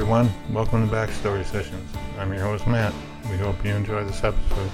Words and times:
everyone. 0.00 0.30
Welcome 0.50 0.88
to 0.88 0.94
Backstory 0.96 1.44
Sessions. 1.44 1.92
I'm 2.18 2.32
your 2.32 2.40
host, 2.40 2.66
Matt. 2.66 2.94
We 3.30 3.36
hope 3.36 3.62
you 3.62 3.72
enjoy 3.72 4.02
this 4.04 4.24
episode. 4.24 4.70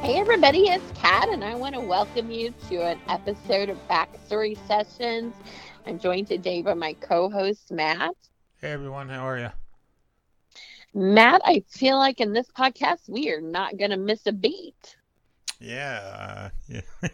Hey 0.00 0.20
everybody, 0.20 0.68
it's 0.68 0.92
Kat, 0.96 1.28
and 1.28 1.42
I 1.42 1.56
want 1.56 1.74
to 1.74 1.80
welcome 1.80 2.30
you 2.30 2.54
to 2.68 2.84
an 2.84 3.00
episode 3.08 3.68
of 3.68 3.78
Backstory 4.28 4.58
Sessions. 4.66 5.34
I'm 5.86 5.98
joined 5.98 6.26
today 6.26 6.60
by 6.60 6.74
my 6.74 6.92
co-host 6.94 7.72
Matt. 7.72 8.14
Hey 8.60 8.72
everyone, 8.72 9.08
how 9.08 9.26
are 9.26 9.38
you? 9.38 9.48
Matt, 10.92 11.40
I 11.44 11.64
feel 11.70 11.96
like 11.96 12.20
in 12.20 12.32
this 12.32 12.48
podcast 12.50 13.08
we 13.08 13.30
are 13.30 13.40
not 13.40 13.78
going 13.78 13.90
to 13.90 13.96
miss 13.96 14.26
a 14.26 14.32
beat. 14.32 14.96
Yeah, 15.60 16.50
uh, 16.68 16.80
yeah. 17.02 17.08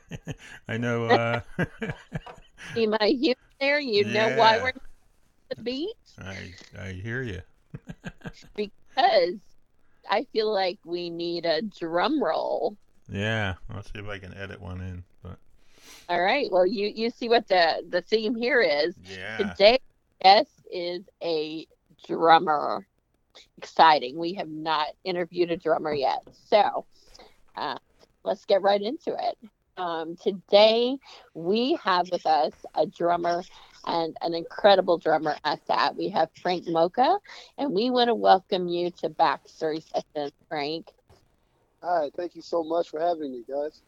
I 0.69 0.77
know. 0.77 1.07
Uh, 1.07 1.41
See 2.75 2.87
my 2.87 3.07
humor 3.07 3.37
there? 3.61 3.81
You 3.81 4.05
know 4.05 4.37
why 4.37 4.59
we're 4.59 4.67
not 4.67 5.57
the 5.57 5.63
beat? 5.63 5.95
I 6.19 6.37
I 6.79 6.93
hear 6.93 7.23
you. 7.23 7.43
Because 8.57 9.41
I 10.11 10.27
feel 10.33 10.53
like 10.53 10.79
we 10.85 11.11
need 11.11 11.47
a 11.47 11.63
drum 11.63 12.23
roll. 12.23 12.77
Yeah, 13.09 13.55
I'll 13.71 13.83
see 13.83 13.99
if 13.99 14.09
I 14.09 14.19
can 14.19 14.35
edit 14.35 14.61
one 14.61 14.81
in. 14.81 15.05
But 15.23 15.39
All 16.09 16.21
right. 16.23 16.49
Well, 16.51 16.67
you 16.67 16.91
you 16.95 17.11
see 17.11 17.29
what 17.29 17.49
the 17.49 17.83
the 17.89 18.03
theme 18.03 18.35
here 18.35 18.61
is. 18.61 19.01
yeah, 19.03 19.55
Today, 19.57 19.79
guest 20.23 20.67
is 20.73 21.09
a 21.23 21.67
drummer. 22.07 22.87
Exciting. 23.59 24.19
We 24.19 24.35
have 24.35 24.49
not 24.49 24.89
interviewed 25.05 25.51
a 25.51 25.57
drummer 25.57 25.93
yet. 25.95 26.21
So 26.33 26.87
uh, 27.57 27.79
let's 28.25 28.45
get 28.45 28.63
right 28.63 28.81
into 28.81 29.15
it. 29.19 29.37
Um, 29.77 30.17
today, 30.17 30.97
we 31.35 31.79
have 31.83 32.09
with 32.11 32.27
us 32.27 32.53
a 32.75 32.87
drummer 32.87 33.45
and 33.87 34.17
an 34.23 34.35
incredible 34.35 34.99
drummer 34.99 35.37
at 35.45 35.61
that. 35.69 35.97
We 35.97 36.09
have 36.11 36.31
Frank 36.43 36.67
Moka, 36.67 37.19
and 37.59 37.73
we 37.73 37.91
want 37.91 38.09
to 38.09 38.15
welcome 38.15 38.69
you 38.69 38.91
to 39.03 39.09
Backstory 39.11 39.83
Sessions, 39.83 40.33
Frank. 40.49 40.93
Hi, 41.83 42.11
thank 42.17 42.35
you 42.35 42.43
so 42.43 42.63
much 42.65 42.91
for 42.91 43.01
having 43.01 43.33
me, 43.33 43.45
guys. 43.49 43.83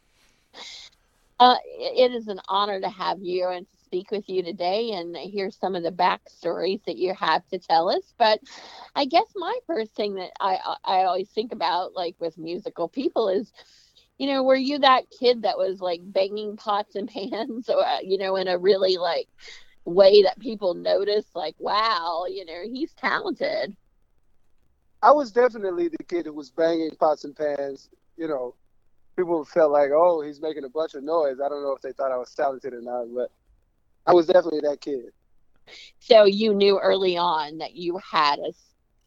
Uh, 1.39 1.57
it 1.79 2.13
is 2.13 2.29
an 2.29 2.41
honor 2.49 2.81
to 2.81 2.89
have 2.89 3.19
you 3.21 3.49
and 3.49 3.67
to 3.69 3.77
speak 3.85 4.11
with 4.11 4.27
you 4.29 4.43
today 4.43 4.93
and 4.93 5.15
hear 5.17 5.51
some 5.51 5.75
of 5.75 5.83
the 5.83 5.91
backstories 5.91 6.83
that 6.85 6.97
you 6.97 7.15
have 7.15 7.47
to 7.49 7.59
tell 7.59 7.91
us. 7.91 8.15
But 8.19 8.41
I 8.95 9.05
guess 9.05 9.27
my 9.37 9.59
first 9.67 9.95
thing 9.95 10.15
that 10.15 10.31
I 10.41 10.59
I 10.85 11.05
always 11.05 11.29
think 11.29 11.53
about, 11.53 11.95
like 11.95 12.17
with 12.19 12.39
musical 12.39 12.89
people, 12.89 13.29
is 13.29 13.53
you 14.19 14.27
know, 14.27 14.43
were 14.43 14.57
you 14.57 14.79
that 14.79 15.05
kid 15.11 15.43
that 15.43 15.59
was 15.59 15.81
like 15.81 16.01
banging 16.03 16.57
pots 16.57 16.97
and 16.97 17.09
pans, 17.13 17.69
or 17.69 17.85
uh, 17.85 18.01
you 18.03 18.17
know, 18.19 18.37
in 18.37 18.49
a 18.49 18.59
really 18.59 18.97
like 18.97 19.29
way 19.85 20.23
that 20.23 20.41
people 20.41 20.75
notice, 20.75 21.27
like, 21.35 21.55
wow, 21.59 22.25
you 22.29 22.45
know, 22.45 22.63
he's 22.65 22.93
talented. 22.95 23.77
I 25.03 25.13
was 25.13 25.33
definitely 25.33 25.89
the 25.89 26.03
kid 26.05 26.27
who 26.27 26.33
was 26.33 26.51
banging 26.51 26.91
pots 26.99 27.25
and 27.25 27.37
pans. 27.37 27.91
You 28.17 28.29
know, 28.29 28.55
people 29.17 29.45
felt 29.45 29.73
like, 29.73 29.91
oh, 29.95 30.21
he's 30.23 30.41
making 30.41 30.65
a 30.65 30.69
bunch 30.69 30.95
of 30.95 31.03
noise. 31.03 31.37
I 31.45 31.49
don't 31.49 31.63
know 31.63 31.73
if 31.73 31.83
they 31.83 31.93
thought 31.93 32.13
I 32.13 32.17
was 32.19 32.33
talented 32.35 32.75
or 32.75 32.83
not, 32.83 33.07
but 33.15 33.31
I 34.07 34.13
was 34.13 34.27
definitely 34.27 34.61
that 34.61 34.81
kid. 34.81 35.07
So 35.99 36.25
you 36.25 36.55
knew 36.55 36.79
early 36.79 37.17
on 37.17 37.59
that 37.59 37.75
you 37.75 37.99
had 37.99 38.39
a 38.39 38.53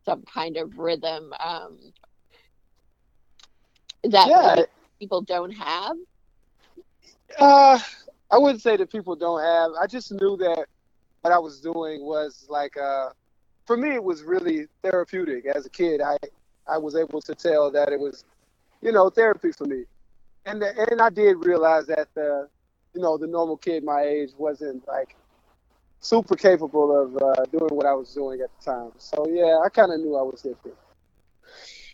some 0.05 0.23
kind 0.23 0.57
of 0.57 0.77
rhythm 0.77 1.31
um, 1.39 1.77
that 4.03 4.27
Yeah. 4.29 4.65
people 4.99 5.21
don't 5.21 5.51
have. 5.51 5.95
Uh, 7.37 7.79
I 8.31 8.37
wouldn't 8.37 8.61
say 8.61 8.75
that 8.77 8.91
people 8.91 9.15
don't 9.15 9.41
have. 9.41 9.71
I 9.79 9.87
just 9.87 10.11
knew 10.11 10.35
that 10.37 10.65
what 11.21 11.33
I 11.33 11.39
was 11.39 11.59
doing 11.61 12.03
was 12.03 12.45
like, 12.49 12.75
uh, 12.77 13.09
for 13.65 13.77
me, 13.77 13.93
it 13.93 14.03
was 14.03 14.23
really 14.23 14.67
therapeutic. 14.83 15.45
As 15.45 15.65
a 15.65 15.69
kid, 15.69 16.01
I 16.01 16.17
I 16.67 16.77
was 16.77 16.95
able 16.95 17.21
to 17.21 17.35
tell 17.35 17.71
that 17.71 17.91
it 17.91 17.99
was, 17.99 18.25
you 18.81 18.91
know, 18.91 19.09
therapy 19.09 19.51
for 19.51 19.65
me, 19.65 19.83
and 20.45 20.61
the, 20.61 20.87
and 20.91 21.01
I 21.01 21.09
did 21.09 21.45
realize 21.45 21.87
that 21.87 22.07
the, 22.15 22.47
you 22.93 23.01
know, 23.01 23.17
the 23.17 23.27
normal 23.27 23.57
kid 23.57 23.83
my 23.83 24.01
age 24.01 24.31
wasn't 24.37 24.87
like 24.87 25.15
super 25.99 26.35
capable 26.35 26.97
of 26.97 27.17
uh, 27.21 27.43
doing 27.51 27.75
what 27.75 27.85
I 27.85 27.93
was 27.93 28.13
doing 28.13 28.41
at 28.41 28.49
the 28.59 28.71
time. 28.71 28.91
So 28.97 29.27
yeah, 29.29 29.59
I 29.63 29.69
kind 29.69 29.91
of 29.91 29.99
knew 29.99 30.15
I 30.15 30.21
was 30.21 30.41
different. 30.41 30.77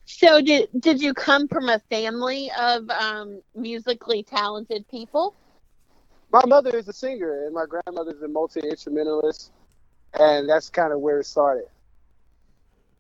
So 0.06 0.42
did 0.42 0.70
did 0.80 1.02
you 1.02 1.14
come 1.14 1.48
from 1.48 1.70
a 1.70 1.80
family 1.90 2.52
of 2.60 2.90
um, 2.90 3.42
musically 3.56 4.24
talented 4.24 4.88
people? 4.88 5.36
My 6.32 6.42
mother 6.46 6.76
is 6.78 6.88
a 6.88 6.94
singer, 6.94 7.46
and 7.46 7.54
my 7.54 7.66
grandmother's 7.66 8.22
a 8.22 8.28
multi 8.28 8.60
instrumentalist, 8.60 9.52
and 10.20 10.48
that's 10.48 10.70
kind 10.70 10.94
of 10.94 11.00
where 11.00 11.20
it 11.20 11.26
started. 11.26 11.66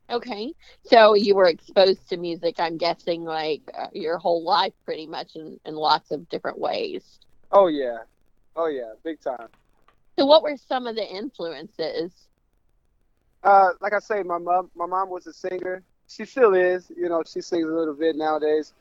Okay, 0.09 0.53
so 0.83 1.15
you 1.15 1.33
were 1.33 1.47
exposed 1.47 2.09
to 2.09 2.17
music. 2.17 2.55
I'm 2.59 2.77
guessing 2.77 3.23
like 3.23 3.61
uh, 3.77 3.87
your 3.91 4.19
whole 4.19 4.43
life, 4.43 4.73
pretty 4.83 5.07
much 5.07 5.35
in, 5.35 5.59
in 5.65 5.75
lots 5.75 6.11
of 6.11 6.29
different 6.29 6.59
ways. 6.59 7.19
Oh 7.51 7.67
yeah, 7.67 7.99
oh 8.55 8.67
yeah, 8.67 8.93
big 9.03 9.19
time. 9.19 9.47
So 10.17 10.25
what 10.25 10.43
were 10.43 10.57
some 10.57 10.85
of 10.85 10.95
the 10.95 11.07
influences? 11.07 12.11
Uh, 13.43 13.69
like 13.81 13.93
I 13.93 13.99
say, 13.99 14.21
my 14.21 14.37
mom, 14.37 14.69
my 14.75 14.85
mom 14.85 15.09
was 15.09 15.25
a 15.25 15.33
singer. 15.33 15.81
She 16.07 16.25
still 16.25 16.53
is. 16.53 16.91
You 16.95 17.09
know, 17.09 17.23
she 17.25 17.41
sings 17.41 17.65
a 17.65 17.73
little 17.73 17.95
bit 17.95 18.15
nowadays, 18.15 18.73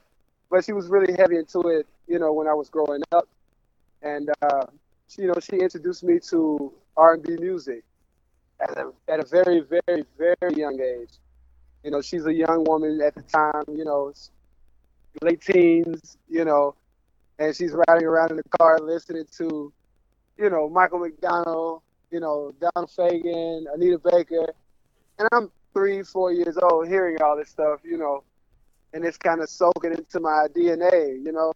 but 0.50 0.64
she 0.64 0.72
was 0.72 0.88
really 0.88 1.14
heavy 1.14 1.36
into 1.36 1.68
it. 1.68 1.86
You 2.06 2.18
know, 2.18 2.34
when 2.34 2.48
I 2.48 2.54
was 2.54 2.68
growing 2.68 3.02
up, 3.12 3.28
and 4.02 4.30
uh, 4.42 4.66
she, 5.08 5.22
you 5.22 5.28
know, 5.28 5.40
she 5.40 5.56
introduced 5.56 6.04
me 6.04 6.18
to 6.28 6.70
R&B 6.98 7.36
music 7.40 7.82
at 8.60 8.78
a, 8.78 8.92
at 9.08 9.20
a 9.20 9.26
very, 9.26 9.60
very, 9.60 10.04
very 10.18 10.54
young 10.54 10.80
age. 10.80 11.10
You 11.82 11.90
know, 11.90 12.00
she's 12.00 12.26
a 12.26 12.32
young 12.32 12.64
woman 12.64 13.00
at 13.00 13.14
the 13.14 13.22
time. 13.22 13.64
You 13.68 13.84
know, 13.84 14.12
late 15.22 15.40
teens. 15.40 16.16
You 16.28 16.44
know, 16.44 16.74
and 17.38 17.54
she's 17.54 17.72
riding 17.88 18.06
around 18.06 18.30
in 18.30 18.36
the 18.36 18.48
car 18.58 18.78
listening 18.80 19.24
to, 19.38 19.72
you 20.38 20.50
know, 20.50 20.68
Michael 20.68 21.00
McDonald, 21.00 21.82
you 22.10 22.20
know, 22.20 22.54
Donald 22.60 22.90
Fagen, 22.90 23.64
Anita 23.74 23.98
Baker, 23.98 24.46
and 25.18 25.28
I'm 25.32 25.50
three, 25.72 26.02
four 26.02 26.32
years 26.32 26.56
old 26.56 26.88
hearing 26.88 27.20
all 27.22 27.36
this 27.36 27.48
stuff, 27.48 27.80
you 27.84 27.98
know, 27.98 28.22
and 28.92 29.04
it's 29.04 29.16
kind 29.16 29.40
of 29.40 29.48
soaking 29.48 29.92
into 29.92 30.20
my 30.20 30.46
DNA, 30.54 31.22
you 31.24 31.32
know, 31.32 31.52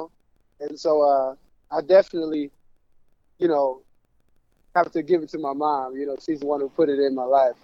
and 0.60 0.78
so 0.78 1.02
uh, 1.02 1.34
I 1.74 1.80
definitely, 1.82 2.50
you 3.38 3.48
know, 3.48 3.82
have 4.78 4.92
to 4.92 5.02
give 5.02 5.22
it 5.22 5.28
to 5.30 5.38
my 5.38 5.52
mom. 5.52 5.96
You 5.96 6.06
know, 6.06 6.16
she's 6.24 6.40
the 6.40 6.46
one 6.46 6.60
who 6.60 6.68
put 6.68 6.88
it 6.88 6.98
in 6.98 7.14
my 7.14 7.24
life. 7.24 7.56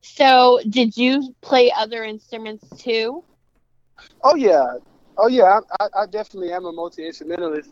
So 0.00 0.60
did 0.68 0.96
you 0.96 1.34
play 1.40 1.72
other 1.76 2.04
instruments 2.04 2.66
too? 2.78 3.22
Oh 4.24 4.34
yeah, 4.34 4.76
oh 5.18 5.28
yeah, 5.28 5.60
I, 5.78 5.86
I, 5.94 6.06
definitely 6.06 6.52
am 6.52 6.64
a 6.64 6.72
multi 6.72 7.06
instrumentalist. 7.06 7.70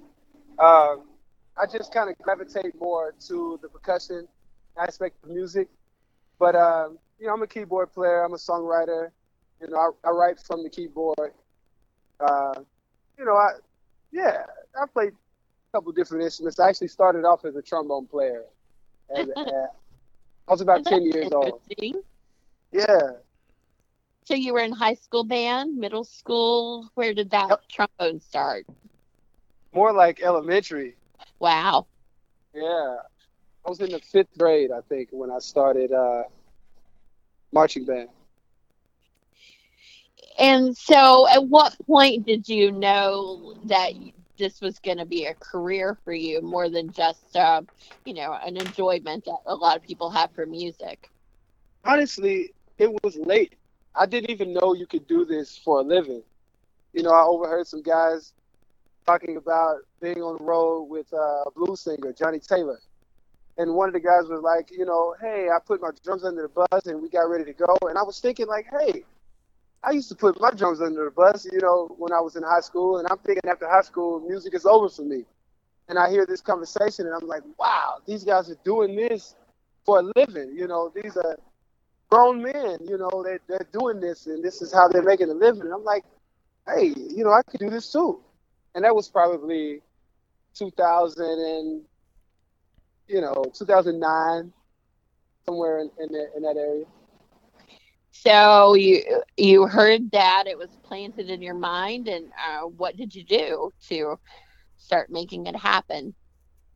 Um, 0.59 1.05
I 1.57 1.67
just 1.71 1.93
kind 1.93 2.11
of 2.11 2.19
gravitate 2.19 2.79
more 2.79 3.15
to 3.29 3.59
the 3.63 3.69
percussion 3.69 4.29
aspect 4.79 5.17
of 5.25 5.31
music, 5.31 5.69
but 6.39 6.55
um, 6.55 6.99
you 7.19 7.27
know, 7.27 7.35
I'm 7.35 7.43
a 7.43 7.47
keyboard 7.47 7.93
player. 7.93 8.23
I'm 8.23 8.35
a 8.35 8.37
songwriter. 8.37 9.11
You 9.61 9.69
know, 9.69 9.79
I, 9.79 10.09
I 10.09 10.11
write 10.11 10.39
from 10.39 10.63
the 10.63 10.71
keyboard. 10.71 11.33
Uh, 12.21 12.61
you 13.19 13.25
know, 13.25 13.37
I 13.37 13.53
yeah, 14.13 14.45
I 14.81 14.87
played 14.87 15.13
couple 15.73 15.93
different 15.93 16.25
instruments. 16.25 16.59
I 16.59 16.69
actually 16.69 16.89
started 16.89 17.25
off 17.25 17.45
as 17.45 17.57
a 17.57 17.63
trombone 17.63 18.07
player. 18.07 18.45
And, 19.11 19.31
uh, 19.37 19.67
I 20.47 20.51
was 20.53 20.61
about 20.61 20.85
ten 20.85 21.05
years 21.05 21.31
old. 21.33 21.61
Yeah. 22.73 22.87
So 24.25 24.35
you 24.35 24.53
were 24.53 24.61
in 24.61 24.73
high 24.73 24.95
school 24.95 25.25
band, 25.25 25.77
middle 25.77 26.05
school. 26.05 26.91
Where 26.95 27.15
did 27.15 27.31
that 27.31 27.49
Yep. 27.51 27.63
trombone 27.69 28.21
start? 28.21 28.67
More 29.73 29.93
like 29.93 30.21
elementary. 30.23 30.97
Wow. 31.39 31.87
Yeah. 32.55 32.97
I 33.65 33.69
was 33.69 33.81
in 33.81 33.91
the 33.91 33.99
fifth 34.01 34.37
grade, 34.39 34.71
I 34.71 34.81
think, 34.83 35.09
when 35.13 35.31
I 35.31 35.39
started 35.39 35.93
uh, 35.93 36.25
marching 37.53 37.85
band. 37.85 38.09
And 40.39 40.77
so, 40.77 41.29
at 41.29 41.47
what 41.47 41.77
point 41.87 42.27
did 42.27 42.49
you 42.49 42.71
know 42.71 43.55
that 43.65 43.93
this 44.39 44.61
was 44.61 44.79
going 44.79 44.99
to 44.99 45.05
be 45.05 45.27
a 45.27 45.35
career 45.35 45.99
for 46.05 46.13
you 46.13 46.41
more 46.41 46.69
than 46.69 46.93
just, 46.93 47.37
uh, 47.37 47.63
you 48.05 48.15
know, 48.15 48.39
an 48.45 48.57
enjoyment 48.57 49.25
that 49.27 49.39
a 49.47 49.55
lot 49.55 49.77
of 49.77 49.83
people 49.83 50.11
have 50.11 50.31
for 50.33 50.47
music? 50.47 51.11
Honestly, 51.85 52.55
it 52.79 52.91
was 53.03 53.17
late. 53.17 53.55
I 53.95 54.07
didn't 54.07 54.31
even 54.31 54.53
know 54.53 54.75
you 54.75 54.87
could 54.87 55.07
do 55.07 55.25
this 55.25 55.59
for 55.59 55.81
a 55.81 55.83
living. 55.83 56.23
You 56.93 57.03
know, 57.03 57.11
I 57.11 57.23
overheard 57.23 57.67
some 57.67 57.83
guys 57.83 58.33
talking 59.07 59.37
about 59.37 59.79
being 60.01 60.23
on 60.23 60.37
the 60.39 60.45
road 60.45 60.85
with 60.85 61.13
uh, 61.13 61.45
a 61.47 61.51
blues 61.55 61.81
singer, 61.81 62.13
Johnnie 62.13 62.41
Taylor. 62.41 62.79
And 63.57 63.75
one 63.75 63.89
of 63.89 63.95
the 63.95 64.01
guys 64.01 64.29
was 64.29 64.41
like, 64.43 64.71
you 64.71 64.85
know, 64.85 65.17
hey, 65.21 65.49
I 65.49 65.59
put 65.65 65.83
my 65.83 65.91
drums 66.05 66.25
under 66.25 66.43
the 66.43 66.49
bus 66.49 66.87
and 66.87 67.03
we 67.03 67.09
got 67.09 67.29
ready 67.29 67.45
to 67.45 67.53
go. 67.53 67.77
And 67.83 67.99
I 67.99 68.03
was 68.03 68.21
thinking, 68.21 68.47
like, 68.47 68.67
hey, 68.71 69.05
I 69.83 69.93
used 69.93 70.09
to 70.09 70.15
put 70.15 70.41
my 70.41 70.51
drums 70.51 70.81
under 70.81 71.05
the 71.05 71.11
bus, 71.11 71.47
you 71.51 71.61
know, 71.61 71.95
when 71.99 72.13
I 72.13 72.21
was 72.21 72.37
in 72.37 72.43
high 72.43 72.61
school. 72.61 72.99
And 72.99 73.07
I'm 73.11 73.19
thinking 73.19 73.49
after 73.49 73.69
high 73.69 73.83
school, 73.83 74.21
music 74.21 74.55
is 74.55 74.67
over 74.67 74.89
for 74.89 75.03
me. 75.03 75.25
And 75.89 75.99
I 75.99 76.11
hear 76.11 76.27
this 76.27 76.41
conversation 76.41 77.07
and 77.07 77.15
I'm 77.15 77.27
like, 77.27 77.43
wow, 77.59 77.99
these 78.07 78.25
guys 78.25 78.51
are 78.51 78.59
doing 78.65 78.95
this 78.97 79.35
for 79.87 80.01
a 80.01 80.03
living. 80.17 80.55
You 80.55 80.67
know, 80.69 80.93
these 80.95 81.17
are 81.17 81.39
grown 82.11 82.43
men, 82.43 82.79
you 82.87 82.99
know, 82.99 83.23
they, 83.25 83.39
they're 83.49 83.67
doing 83.73 84.01
this 84.01 84.27
and 84.27 84.43
this 84.43 84.63
is 84.63 84.73
how 84.73 84.89
they're 84.89 85.03
making 85.03 85.31
a 85.31 85.35
living. 85.35 85.63
And 85.63 85.73
I'm 85.73 85.85
like, 85.85 86.05
hey, 86.67 86.93
you 86.97 87.25
know, 87.25 87.33
I 87.33 87.43
could 87.43 87.61
do 87.61 87.71
this 87.71 87.91
too. 87.91 88.21
And 88.75 88.85
that 88.85 88.95
was 88.95 89.09
probably 89.09 89.81
2000 90.55 91.25
and, 91.25 91.83
you 93.07 93.21
know, 93.21 93.45
2009, 93.55 94.53
somewhere 95.47 95.81
in, 95.81 95.91
in, 95.99 96.13
the, 96.13 96.27
in 96.37 96.43
that 96.43 96.57
area. 96.57 96.85
So 98.25 98.75
you 98.75 99.23
you 99.37 99.67
heard 99.67 100.11
that 100.13 100.45
it 100.47 100.59
was 100.59 100.77
planted 100.83 101.31
in 101.31 101.41
your 101.41 101.55
mind, 101.55 102.09
and 102.09 102.33
uh, 102.33 102.63
what 102.67 102.97
did 102.97 103.15
you 103.15 103.25
do 103.25 103.73
to 103.89 104.19
start 104.77 105.11
making 105.11 105.47
it 105.47 105.57
happen? 105.57 106.15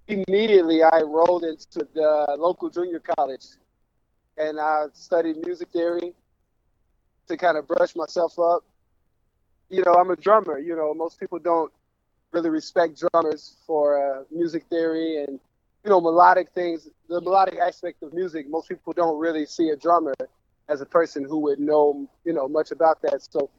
Immediately, 0.08 0.82
I 0.82 1.00
enrolled 1.00 1.44
into 1.44 1.86
the 1.94 2.36
local 2.38 2.70
junior 2.70 3.00
college, 3.00 3.46
and 4.36 4.60
I 4.60 4.86
studied 4.92 5.36
music 5.44 5.70
theory 5.70 6.14
to 7.28 7.36
kind 7.36 7.56
of 7.56 7.66
brush 7.66 7.96
myself 7.96 8.38
up. 8.38 8.64
You 9.68 9.82
know, 9.84 9.94
I'm 9.94 10.10
a 10.10 10.16
drummer. 10.16 10.58
You 10.58 10.76
know, 10.76 10.94
most 10.94 11.18
people 11.18 11.38
don't 11.38 11.72
really 12.32 12.50
respect 12.50 13.00
drummers 13.00 13.56
for 13.66 13.98
uh, 13.98 14.24
music 14.30 14.64
theory 14.70 15.24
and 15.24 15.40
you 15.84 15.90
know 15.90 16.00
melodic 16.00 16.50
things. 16.54 16.88
The 17.08 17.20
melodic 17.20 17.58
aspect 17.58 18.02
of 18.02 18.12
music, 18.12 18.48
most 18.48 18.68
people 18.68 18.92
don't 18.92 19.18
really 19.18 19.46
see 19.46 19.70
a 19.70 19.76
drummer 19.76 20.14
as 20.68 20.80
a 20.80 20.86
person 20.86 21.24
who 21.24 21.38
would 21.40 21.58
know 21.58 22.08
you 22.24 22.32
know 22.32 22.48
much 22.48 22.70
about 22.70 23.02
that. 23.02 23.22
So 23.22 23.50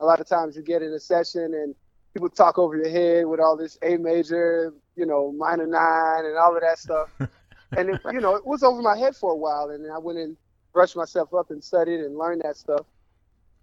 a 0.00 0.04
lot 0.04 0.20
of 0.20 0.26
times 0.26 0.56
you 0.56 0.62
get 0.62 0.82
in 0.82 0.92
a 0.92 1.00
session 1.00 1.54
and 1.54 1.74
people 2.14 2.28
talk 2.28 2.58
over 2.58 2.76
your 2.76 2.90
head 2.90 3.26
with 3.26 3.40
all 3.40 3.56
this 3.56 3.78
A 3.82 3.96
major, 3.96 4.72
you 4.96 5.06
know, 5.06 5.32
minor 5.32 5.66
nine, 5.66 6.24
and 6.24 6.36
all 6.36 6.54
of 6.54 6.62
that 6.62 6.78
stuff. 6.78 7.08
and 7.76 7.90
it, 7.90 8.00
you 8.12 8.20
know, 8.20 8.34
it 8.34 8.46
was 8.46 8.62
over 8.62 8.82
my 8.82 8.96
head 8.96 9.14
for 9.14 9.32
a 9.32 9.36
while, 9.36 9.70
and 9.70 9.90
I 9.90 9.98
went 9.98 10.18
and 10.18 10.36
brushed 10.72 10.96
myself 10.96 11.34
up 11.34 11.50
and 11.50 11.62
studied 11.62 12.00
and 12.00 12.16
learned 12.16 12.42
that 12.42 12.56
stuff. 12.56 12.86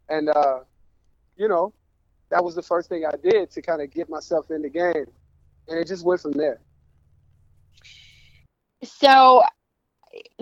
And 0.10 0.30
uh, 0.30 0.60
you 1.36 1.48
know, 1.48 1.74
that 2.30 2.44
was 2.44 2.56
the 2.56 2.62
first 2.62 2.90
thing 2.90 3.06
I 3.06 3.16
did 3.18 3.52
to 3.52 3.62
kind 3.62 3.82
of 3.82 3.92
get 3.92 4.10
myself 4.10 4.52
in 4.52 4.62
the 4.62 4.70
game, 4.70 5.08
and 5.68 5.80
it 5.80 5.88
just 5.88 6.06
went 6.06 6.22
from 6.22 6.34
there. 6.34 6.62
So, 8.84 9.42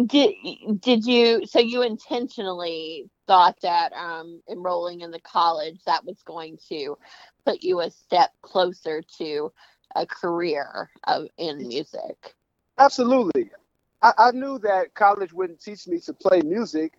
did 0.05 0.33
did 0.79 1.05
you? 1.05 1.45
So 1.45 1.59
you 1.59 1.81
intentionally 1.81 3.09
thought 3.27 3.59
that 3.61 3.93
um, 3.93 4.41
enrolling 4.49 5.01
in 5.01 5.11
the 5.11 5.19
college 5.19 5.79
that 5.85 6.05
was 6.05 6.21
going 6.23 6.57
to 6.69 6.97
put 7.45 7.63
you 7.63 7.81
a 7.81 7.89
step 7.89 8.31
closer 8.41 9.01
to 9.17 9.51
a 9.95 10.05
career 10.05 10.89
of 11.05 11.27
in 11.37 11.67
music. 11.67 12.35
Absolutely. 12.77 13.49
I, 14.01 14.13
I 14.17 14.31
knew 14.31 14.59
that 14.59 14.93
college 14.93 15.33
wouldn't 15.33 15.61
teach 15.61 15.87
me 15.87 15.99
to 16.01 16.13
play 16.13 16.41
music 16.41 16.93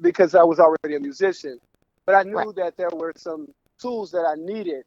because 0.00 0.34
I 0.34 0.42
was 0.42 0.58
already 0.58 0.96
a 0.96 1.00
musician, 1.00 1.58
but 2.04 2.14
I 2.14 2.24
knew 2.24 2.36
right. 2.36 2.56
that 2.56 2.76
there 2.76 2.90
were 2.92 3.12
some 3.16 3.48
tools 3.80 4.10
that 4.10 4.26
I 4.26 4.34
needed. 4.36 4.84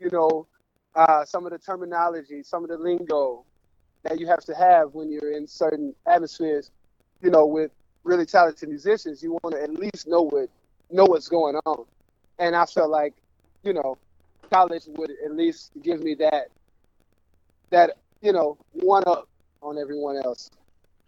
You 0.00 0.10
know, 0.10 0.46
uh, 0.94 1.24
some 1.24 1.44
of 1.44 1.52
the 1.52 1.58
terminology, 1.58 2.42
some 2.42 2.64
of 2.64 2.70
the 2.70 2.78
lingo 2.78 3.44
that 4.08 4.18
you 4.18 4.26
have 4.26 4.44
to 4.44 4.54
have 4.54 4.94
when 4.94 5.10
you're 5.10 5.32
in 5.32 5.46
certain 5.46 5.94
atmospheres. 6.06 6.70
You 7.20 7.30
know, 7.30 7.46
with 7.46 7.72
really 8.04 8.26
talented 8.26 8.68
musicians, 8.68 9.22
you 9.22 9.38
want 9.42 9.54
to 9.54 9.62
at 9.62 9.70
least 9.70 10.06
know 10.06 10.22
what 10.22 10.48
know 10.90 11.04
what's 11.04 11.28
going 11.28 11.56
on. 11.66 11.84
And 12.38 12.54
I 12.54 12.64
felt 12.64 12.90
like, 12.90 13.14
you 13.62 13.72
know, 13.72 13.98
college 14.50 14.84
would 14.86 15.10
at 15.24 15.34
least 15.34 15.72
give 15.82 16.02
me 16.02 16.14
that 16.14 16.48
that 17.70 17.98
you 18.22 18.32
know 18.32 18.56
one 18.72 19.02
up 19.06 19.28
on 19.62 19.78
everyone 19.78 20.16
else. 20.16 20.50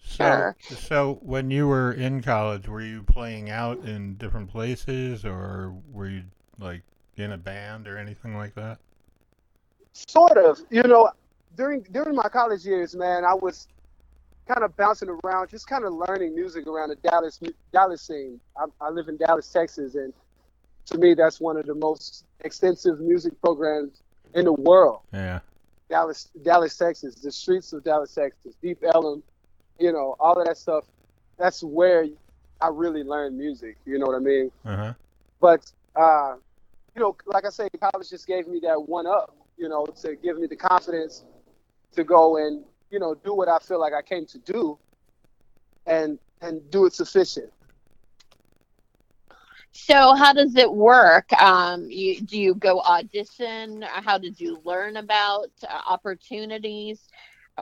So, 0.02 0.24
sure. 0.24 0.56
so 0.60 1.18
when 1.22 1.50
you 1.50 1.68
were 1.68 1.92
in 1.92 2.22
college, 2.22 2.66
were 2.66 2.80
you 2.80 3.02
playing 3.02 3.50
out 3.50 3.84
in 3.84 4.14
different 4.14 4.50
places, 4.50 5.24
or 5.24 5.74
were 5.92 6.08
you 6.08 6.22
like 6.58 6.82
in 7.16 7.32
a 7.32 7.38
band 7.38 7.86
or 7.86 7.96
anything 7.98 8.36
like 8.36 8.54
that? 8.54 8.78
Sort 9.92 10.38
of. 10.38 10.60
You 10.70 10.82
know, 10.82 11.10
during 11.56 11.82
during 11.90 12.14
my 12.14 12.28
college 12.28 12.64
years, 12.64 12.94
man, 12.94 13.24
I 13.24 13.34
was 13.34 13.68
kind 14.46 14.64
of 14.64 14.76
bouncing 14.76 15.08
around, 15.08 15.48
just 15.48 15.66
kind 15.66 15.84
of 15.84 15.92
learning 15.92 16.34
music 16.34 16.66
around 16.66 16.90
the 16.90 16.96
Dallas 16.96 17.40
Dallas 17.72 18.02
scene. 18.02 18.40
I, 18.56 18.66
I 18.80 18.90
live 18.90 19.08
in 19.08 19.16
Dallas, 19.16 19.50
Texas, 19.50 19.94
and 19.94 20.12
to 20.86 20.98
me, 20.98 21.14
that's 21.14 21.40
one 21.40 21.56
of 21.56 21.66
the 21.66 21.74
most 21.74 22.24
extensive 22.40 23.00
music 23.00 23.40
programs 23.40 24.02
in 24.34 24.44
the 24.44 24.52
world. 24.52 25.00
Yeah. 25.12 25.40
Dallas, 25.88 26.28
Dallas, 26.42 26.76
Texas, 26.76 27.16
the 27.16 27.32
streets 27.32 27.72
of 27.72 27.84
Dallas, 27.84 28.14
Texas, 28.14 28.54
Deep 28.62 28.78
Ellum, 28.94 29.22
you 29.78 29.92
know, 29.92 30.14
all 30.20 30.40
of 30.40 30.46
that 30.46 30.56
stuff. 30.56 30.84
That's 31.36 31.62
where 31.64 32.06
I 32.60 32.68
really 32.68 33.02
learned 33.02 33.36
music. 33.36 33.76
You 33.86 33.98
know 33.98 34.06
what 34.06 34.16
I 34.16 34.20
mean? 34.20 34.52
Uh-huh. 34.64 34.92
But, 35.40 35.72
uh, 35.96 36.36
you 36.94 37.02
know, 37.02 37.16
like 37.26 37.44
I 37.44 37.50
say, 37.50 37.68
college 37.80 38.08
just 38.08 38.26
gave 38.26 38.46
me 38.46 38.60
that 38.62 38.80
one 38.80 39.06
up. 39.06 39.34
You 39.56 39.68
know, 39.68 39.84
to 40.02 40.16
give 40.16 40.38
me 40.38 40.46
the 40.46 40.56
confidence 40.56 41.24
to 41.92 42.04
go 42.04 42.36
and 42.36 42.64
you 42.90 42.98
know 42.98 43.14
do 43.14 43.34
what 43.34 43.48
I 43.48 43.58
feel 43.58 43.80
like 43.80 43.92
I 43.92 44.02
came 44.02 44.26
to 44.26 44.38
do, 44.38 44.78
and 45.86 46.18
and 46.40 46.68
do 46.70 46.86
it 46.86 46.94
sufficient. 46.94 47.52
So 49.72 50.14
how 50.14 50.32
does 50.32 50.56
it 50.56 50.72
work? 50.72 51.32
Um, 51.34 51.88
you, 51.88 52.20
do 52.20 52.40
you 52.40 52.54
go 52.54 52.80
audition? 52.80 53.82
How 53.82 54.18
did 54.18 54.40
you 54.40 54.60
learn 54.64 54.96
about 54.96 55.50
uh, 55.62 55.80
opportunities? 55.86 57.08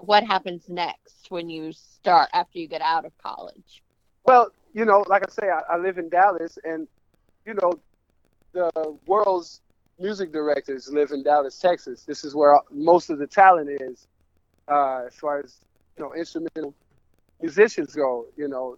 What 0.02 0.24
happens 0.24 0.68
next 0.68 1.30
when 1.30 1.50
you 1.50 1.72
start 1.72 2.30
after 2.32 2.58
you 2.58 2.66
get 2.66 2.80
out 2.80 3.04
of 3.04 3.12
college? 3.18 3.82
Well, 4.24 4.50
you 4.72 4.84
know, 4.84 5.04
like 5.08 5.22
I 5.26 5.30
say, 5.30 5.50
I, 5.50 5.74
I 5.74 5.76
live 5.78 5.98
in 5.98 6.08
Dallas, 6.08 6.58
and 6.64 6.88
you 7.44 7.54
know, 7.54 7.72
the 8.52 8.70
world's 9.06 9.60
music 9.98 10.32
directors 10.32 10.88
live 10.88 11.10
in 11.10 11.22
Dallas, 11.22 11.58
Texas. 11.58 12.04
This 12.04 12.24
is 12.24 12.34
where 12.34 12.60
most 12.70 13.10
of 13.10 13.18
the 13.18 13.26
talent 13.26 13.70
is, 13.82 14.06
uh, 14.70 15.04
as 15.06 15.14
far 15.14 15.40
as 15.40 15.56
you 15.96 16.04
know, 16.04 16.14
instrumental 16.14 16.74
musicians 17.40 17.94
go. 17.94 18.26
You 18.36 18.48
know, 18.48 18.76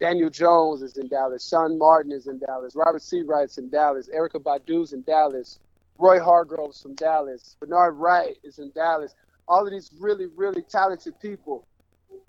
Daniel 0.00 0.30
Jones 0.30 0.82
is 0.82 0.96
in 0.96 1.08
Dallas. 1.08 1.48
Shaun 1.48 1.78
Martin 1.78 2.12
is 2.12 2.26
in 2.26 2.38
Dallas. 2.38 2.74
Robert 2.74 3.02
Searight's 3.02 3.58
in 3.58 3.68
Dallas. 3.68 4.08
Erykah 4.14 4.42
Badu's 4.42 4.92
in 4.92 5.02
Dallas. 5.02 5.58
Roy 5.98 6.18
Hargrove's 6.18 6.82
from 6.82 6.94
Dallas. 6.94 7.56
Bernard 7.60 7.94
Wright 7.96 8.36
is 8.42 8.58
in 8.58 8.70
Dallas. 8.74 9.14
All 9.46 9.64
of 9.64 9.70
these 9.70 9.90
really, 9.98 10.26
really 10.34 10.62
talented 10.62 11.18
people 11.20 11.66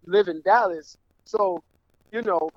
live 0.06 0.28
in 0.28 0.42
Dallas. 0.42 0.98
So, 1.24 1.64
you 2.12 2.22
know, 2.22 2.50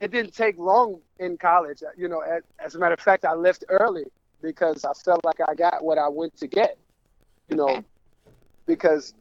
it 0.00 0.10
didn't 0.10 0.34
take 0.34 0.58
long 0.58 1.00
in 1.18 1.36
college. 1.38 1.82
You 1.96 2.08
know, 2.08 2.20
as, 2.20 2.42
as 2.58 2.74
a 2.74 2.78
matter 2.78 2.94
of 2.94 3.00
fact, 3.00 3.24
I 3.24 3.32
left 3.32 3.64
early 3.68 4.04
because 4.42 4.84
I 4.84 4.92
felt 4.92 5.24
like 5.24 5.36
I 5.46 5.54
got 5.54 5.82
what 5.84 5.98
I 5.98 6.08
went 6.08 6.36
to 6.38 6.46
get. 6.46 6.76
You 7.48 7.56
know, 7.56 7.82
because 8.66 9.14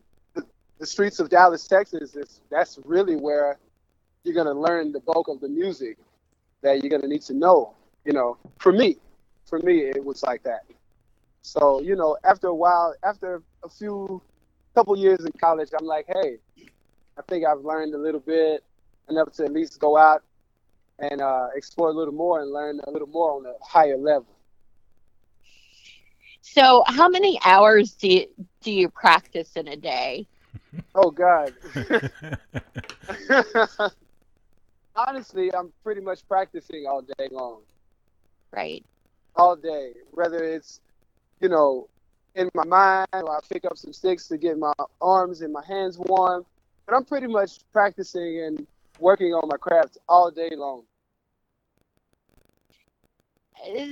the, 0.80 0.86
streets 0.86 1.20
of 1.20 1.30
Dallas, 1.30 1.68
Texas, 1.68 2.16
is 2.16 2.42
that's 2.50 2.80
really 2.86 3.16
where 3.16 3.58
you're 4.24 4.36
gonna 4.36 4.54
learn 4.54 4.92
the 4.92 5.00
bulk 5.00 5.28
of 5.28 5.40
the 5.40 5.48
music 5.48 5.98
that 6.62 6.84
you're 6.84 6.90
gonna 6.90 7.08
need 7.08 7.22
to 7.24 7.34
know. 7.34 7.76
You 8.06 8.14
know, 8.14 8.38
for 8.60 8.72
me, 8.72 8.98
for 9.46 9.60
me, 9.60 9.82
it 9.82 10.04
was 10.04 10.24
like 10.24 10.44
that. 10.44 10.64
So 11.42 11.82
you 11.82 11.96
know, 11.96 12.18
after 12.24 12.48
a 12.48 12.56
while, 12.56 12.96
after 13.04 13.42
a 13.64 13.70
few 13.70 14.22
couple 14.76 14.98
years 14.98 15.26
in 15.26 15.32
college, 15.34 15.70
I'm 15.78 15.86
like, 15.86 16.06
hey, 16.08 16.38
I 17.18 17.22
think 17.28 17.46
I've 17.46 17.62
learned 17.62 17.94
a 17.94 17.98
little 17.98 18.22
bit 18.22 18.64
enough 19.10 19.34
to 19.34 19.46
at 19.46 19.52
least 19.52 19.80
go 19.80 19.98
out 19.98 20.24
and 21.00 21.22
uh, 21.22 21.48
explore 21.56 21.90
a 21.90 21.94
little 21.94 22.14
more 22.14 22.42
and 22.42 22.52
learn 22.52 22.80
a 22.86 22.92
little 22.92 23.08
more 23.08 23.38
on 23.38 23.46
a 23.46 23.54
higher 23.64 23.98
level. 23.98 24.28
So, 26.42 26.84
how 26.88 27.10
many 27.10 27.40
hours 27.46 27.92
do 27.94 28.08
you, 28.08 28.28
do 28.62 28.72
you 28.72 28.90
practice 28.90 29.52
in 29.56 29.68
a 29.68 29.76
day? 29.76 30.28
Oh 30.96 31.12
God. 31.12 31.54
honestly, 34.96 35.54
I'm 35.54 35.72
pretty 35.84 36.02
much 36.02 36.28
practicing 36.28 36.86
all 36.88 37.02
day 37.02 37.28
long. 37.32 37.62
Right. 38.52 38.84
All 39.36 39.56
day, 39.56 39.94
whether 40.12 40.44
it's 40.44 40.82
you 41.40 41.50
know 41.50 41.88
in 42.36 42.50
my 42.54 42.66
mind 42.66 43.08
or 43.14 43.38
I 43.38 43.40
pick 43.50 43.66
up 43.66 43.78
some 43.78 43.94
sticks 43.94 44.28
to 44.28 44.38
get 44.38 44.58
my 44.58 44.74
arms 45.02 45.42
and 45.42 45.54
my 45.54 45.66
hands 45.66 45.98
warm. 45.98 46.46
But 46.86 46.96
I'm 46.96 47.06
pretty 47.06 47.28
much 47.28 47.60
practicing 47.72 48.42
and 48.44 48.68
working 49.00 49.34
on 49.34 49.48
my 49.48 49.58
craft 49.58 49.98
all 50.08 50.32
day 50.32 50.50
long. 50.56 50.84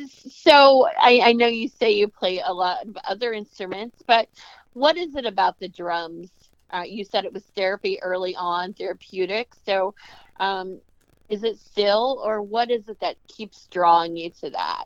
so 0.09 0.87
I, 0.99 1.21
I 1.23 1.33
know 1.33 1.47
you 1.47 1.67
say 1.67 1.91
you 1.91 2.07
play 2.07 2.41
a 2.43 2.51
lot 2.51 2.87
of 2.87 2.97
other 3.07 3.33
instruments, 3.33 4.01
but 4.07 4.27
what 4.73 4.97
is 4.97 5.15
it 5.15 5.25
about 5.25 5.59
the 5.59 5.69
drums? 5.69 6.31
Uh, 6.71 6.83
you 6.85 7.03
said 7.05 7.25
it 7.25 7.33
was 7.33 7.43
therapy 7.55 8.01
early 8.01 8.35
on, 8.35 8.73
therapeutic. 8.73 9.53
So, 9.65 9.95
um, 10.39 10.81
is 11.29 11.43
it 11.43 11.59
still, 11.59 12.21
or 12.23 12.41
what 12.41 12.71
is 12.71 12.87
it 12.87 12.99
that 13.01 13.17
keeps 13.27 13.67
drawing 13.67 14.15
you 14.15 14.29
to 14.41 14.49
that? 14.51 14.85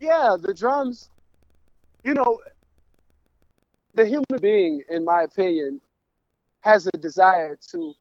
Yeah, 0.00 0.36
the 0.40 0.52
drums. 0.52 1.08
You 2.04 2.14
know, 2.14 2.40
the 3.94 4.06
human 4.06 4.40
being, 4.40 4.82
in 4.90 5.04
my 5.04 5.22
opinion, 5.22 5.80
has 6.60 6.86
a 6.86 6.98
desire 6.98 7.58
to 7.70 7.94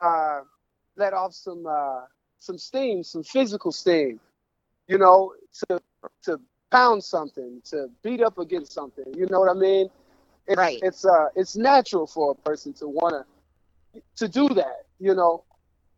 uh, 0.00 0.40
let 0.96 1.12
off 1.12 1.34
some 1.34 1.66
uh, 1.66 2.02
some 2.38 2.58
steam, 2.58 3.02
some 3.02 3.22
physical 3.22 3.72
steam. 3.72 4.20
You 4.88 4.98
know, 4.98 5.34
to 5.68 5.80
to 6.22 6.40
pound 6.70 7.04
something, 7.04 7.60
to 7.66 7.88
beat 8.02 8.22
up 8.22 8.38
against 8.38 8.72
something. 8.72 9.04
You 9.14 9.26
know 9.30 9.40
what 9.40 9.50
I 9.50 9.54
mean? 9.54 9.88
It's, 10.46 10.56
right. 10.56 10.78
It's 10.82 11.04
uh, 11.04 11.28
it's 11.34 11.56
natural 11.56 12.06
for 12.06 12.32
a 12.32 12.34
person 12.34 12.72
to 12.74 12.88
wanna 12.88 13.24
to 14.16 14.28
do 14.28 14.48
that. 14.50 14.86
You 14.98 15.14
know, 15.14 15.44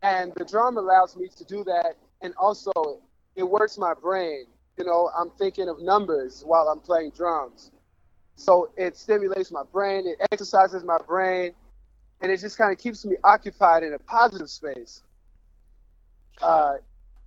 and 0.03 0.33
the 0.37 0.45
drum 0.45 0.79
allows 0.79 1.17
me 1.17 1.29
to 1.37 1.45
do 1.45 1.65
that, 1.65 1.97
and 2.23 2.35
also 2.37 2.73
it 3.35 3.43
works 3.43 3.79
my 3.79 3.95
brain. 3.95 4.47
You 4.79 4.85
know, 4.85 5.11
I'm 5.19 5.31
thinking 5.31 5.69
of 5.69 5.81
numbers 5.81 6.43
while 6.45 6.69
I'm 6.69 6.81
playing 6.81 7.13
drums. 7.17 7.71
So 8.37 8.71
it 8.77 8.97
stimulates 8.97 9.51
my 9.51 9.63
brain, 9.73 10.07
it 10.07 10.19
exercises 10.31 10.85
my 10.85 10.99
brain, 11.07 11.53
and 12.21 12.31
it 12.31 12.39
just 12.39 12.59
kind 12.59 12.71
of 12.71 12.79
keeps 12.79 13.05
me 13.05 13.17
occupied 13.25 13.83
in 13.83 13.95
a 13.95 13.99
positive 13.99 14.51
space. 14.51 15.03
Uh, 16.43 16.75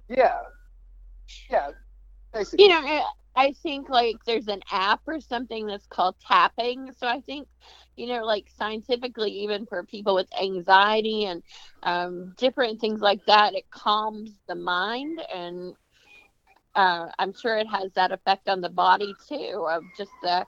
yeah, 0.07 0.37
yeah, 1.49 1.71
basically. 2.31 2.65
You 2.65 2.71
know, 2.71 3.03
I 3.39 3.53
think 3.63 3.89
like 3.89 4.17
there's 4.25 4.49
an 4.49 4.61
app 4.71 5.01
or 5.07 5.21
something 5.21 5.65
that's 5.65 5.87
called 5.87 6.15
tapping. 6.27 6.91
So 6.97 7.07
I 7.07 7.21
think, 7.21 7.47
you 7.95 8.07
know, 8.07 8.25
like 8.25 8.49
scientifically, 8.57 9.31
even 9.43 9.65
for 9.65 9.83
people 9.85 10.15
with 10.15 10.27
anxiety 10.41 11.25
and 11.25 11.43
um, 11.83 12.33
different 12.37 12.81
things 12.81 12.99
like 13.01 13.25
that, 13.27 13.55
it 13.55 13.69
calms 13.71 14.31
the 14.49 14.55
mind 14.55 15.21
and 15.33 15.75
uh, 16.75 17.07
I'm 17.17 17.33
sure 17.33 17.57
it 17.57 17.67
has 17.67 17.93
that 17.93 18.11
effect 18.11 18.49
on 18.49 18.61
the 18.61 18.69
body 18.69 19.15
too 19.27 19.67
of 19.69 19.83
just 19.97 20.11
the 20.23 20.45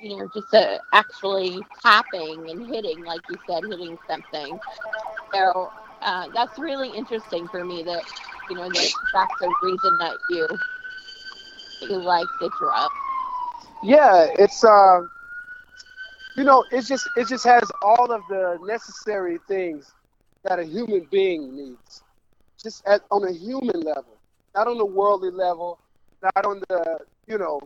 you 0.00 0.16
know, 0.16 0.28
just 0.34 0.54
uh, 0.54 0.78
actually 0.94 1.60
tapping 1.82 2.50
and 2.50 2.74
hitting, 2.74 3.04
like 3.04 3.22
you 3.28 3.36
said, 3.48 3.64
hitting 3.64 3.98
something. 4.08 4.58
So 5.34 5.70
uh, 6.02 6.28
that's 6.34 6.58
really 6.58 6.90
interesting 6.90 7.48
for 7.48 7.64
me 7.64 7.82
that, 7.84 8.04
you 8.50 8.56
know, 8.56 8.68
that 8.68 8.90
that's 9.12 9.40
the 9.40 9.54
reason 9.62 9.98
that 9.98 10.16
you 10.30 10.46
you 11.82 11.96
like 11.96 12.26
the 12.40 12.50
drum. 12.58 12.88
Yeah, 13.82 14.26
it's 14.38 14.64
uh, 14.64 15.00
you 16.36 16.44
know, 16.44 16.64
it 16.70 16.82
just 16.82 17.08
it 17.16 17.28
just 17.28 17.44
has 17.44 17.62
all 17.82 18.12
of 18.12 18.22
the 18.28 18.58
necessary 18.64 19.38
things 19.48 19.92
that 20.44 20.58
a 20.58 20.64
human 20.64 21.06
being 21.10 21.56
needs, 21.56 22.02
just 22.62 22.86
at, 22.86 23.02
on 23.10 23.26
a 23.26 23.32
human 23.32 23.80
level, 23.80 24.16
not 24.54 24.66
on 24.66 24.78
the 24.78 24.86
worldly 24.86 25.30
level, 25.30 25.78
not 26.22 26.46
on 26.46 26.62
the 26.68 26.98
you 27.26 27.38
know 27.38 27.60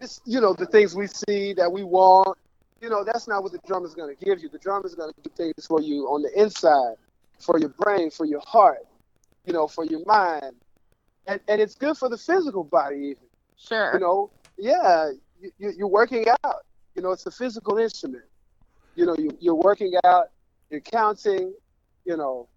it's 0.00 0.20
you 0.24 0.40
know 0.40 0.54
the 0.54 0.66
things 0.66 0.94
we 0.94 1.06
see 1.06 1.52
that 1.54 1.70
we 1.70 1.82
want. 1.82 2.36
You 2.80 2.88
know 2.88 3.04
that's 3.04 3.28
not 3.28 3.42
what 3.42 3.52
the 3.52 3.60
drum 3.66 3.84
is 3.84 3.94
going 3.94 4.14
to 4.14 4.24
give 4.24 4.40
you. 4.40 4.48
The 4.48 4.58
drum 4.58 4.84
is 4.84 4.94
going 4.94 5.12
to 5.12 5.20
do 5.22 5.30
things 5.36 5.66
for 5.66 5.80
you 5.80 6.06
on 6.06 6.22
the 6.22 6.40
inside, 6.40 6.94
for 7.38 7.58
your 7.58 7.68
brain, 7.70 8.10
for 8.10 8.24
your 8.24 8.40
heart, 8.46 8.86
you 9.44 9.52
know, 9.52 9.66
for 9.66 9.84
your 9.84 10.04
mind, 10.06 10.54
and 11.26 11.40
and 11.48 11.60
it's 11.60 11.74
good 11.74 11.96
for 11.96 12.08
the 12.08 12.18
physical 12.18 12.64
body 12.64 12.96
even. 12.96 13.22
Sure. 13.56 13.92
You 13.94 14.00
know, 14.00 14.30
yeah, 14.58 15.10
you, 15.58 15.72
you're 15.76 15.86
working 15.86 16.26
out. 16.44 16.64
You 16.94 17.02
know, 17.02 17.12
it's 17.12 17.26
a 17.26 17.30
physical 17.30 17.78
instrument. 17.78 18.24
You 18.94 19.06
know, 19.06 19.16
you, 19.16 19.36
you're 19.40 19.54
working 19.54 19.94
out, 20.04 20.30
you're 20.70 20.80
counting, 20.80 21.54
you 22.04 22.16
know, 22.16 22.48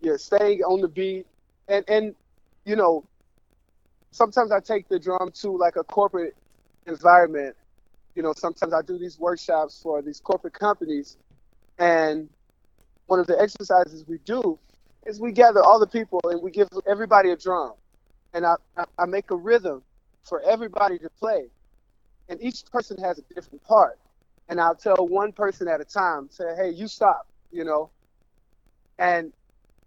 you're 0.00 0.18
staying 0.18 0.62
on 0.62 0.80
the 0.80 0.88
beat, 0.88 1.26
and 1.68 1.84
and 1.88 2.14
you 2.64 2.76
know, 2.76 3.04
sometimes 4.10 4.52
I 4.52 4.60
take 4.60 4.88
the 4.88 4.98
drum 4.98 5.30
to 5.40 5.56
like 5.56 5.76
a 5.76 5.84
corporate 5.84 6.36
environment. 6.86 7.56
You 8.14 8.22
know, 8.22 8.34
sometimes 8.36 8.72
I 8.72 8.82
do 8.82 8.98
these 8.98 9.18
workshops 9.18 9.80
for 9.82 10.02
these 10.02 10.20
corporate 10.20 10.54
companies, 10.54 11.16
and 11.78 12.28
one 13.06 13.18
of 13.18 13.26
the 13.26 13.40
exercises 13.40 14.04
we 14.06 14.18
do 14.18 14.58
is 15.06 15.20
we 15.20 15.32
gather 15.32 15.62
all 15.62 15.80
the 15.80 15.86
people 15.86 16.20
and 16.24 16.40
we 16.42 16.50
give 16.50 16.68
everybody 16.88 17.30
a 17.30 17.36
drum, 17.36 17.72
and 18.34 18.46
I, 18.46 18.54
I, 18.98 19.06
make 19.06 19.30
a 19.30 19.36
rhythm 19.36 19.82
for 20.22 20.40
everybody 20.42 20.98
to 20.98 21.10
play, 21.10 21.46
and 22.28 22.40
each 22.42 22.64
person 22.66 22.96
has 22.98 23.18
a 23.18 23.34
different 23.34 23.62
part, 23.64 23.98
and 24.48 24.60
I'll 24.60 24.74
tell 24.74 25.06
one 25.06 25.32
person 25.32 25.68
at 25.68 25.80
a 25.80 25.84
time, 25.84 26.28
say, 26.30 26.54
hey, 26.56 26.70
you 26.70 26.88
stop, 26.88 27.26
you 27.50 27.64
know, 27.64 27.90
and 28.98 29.32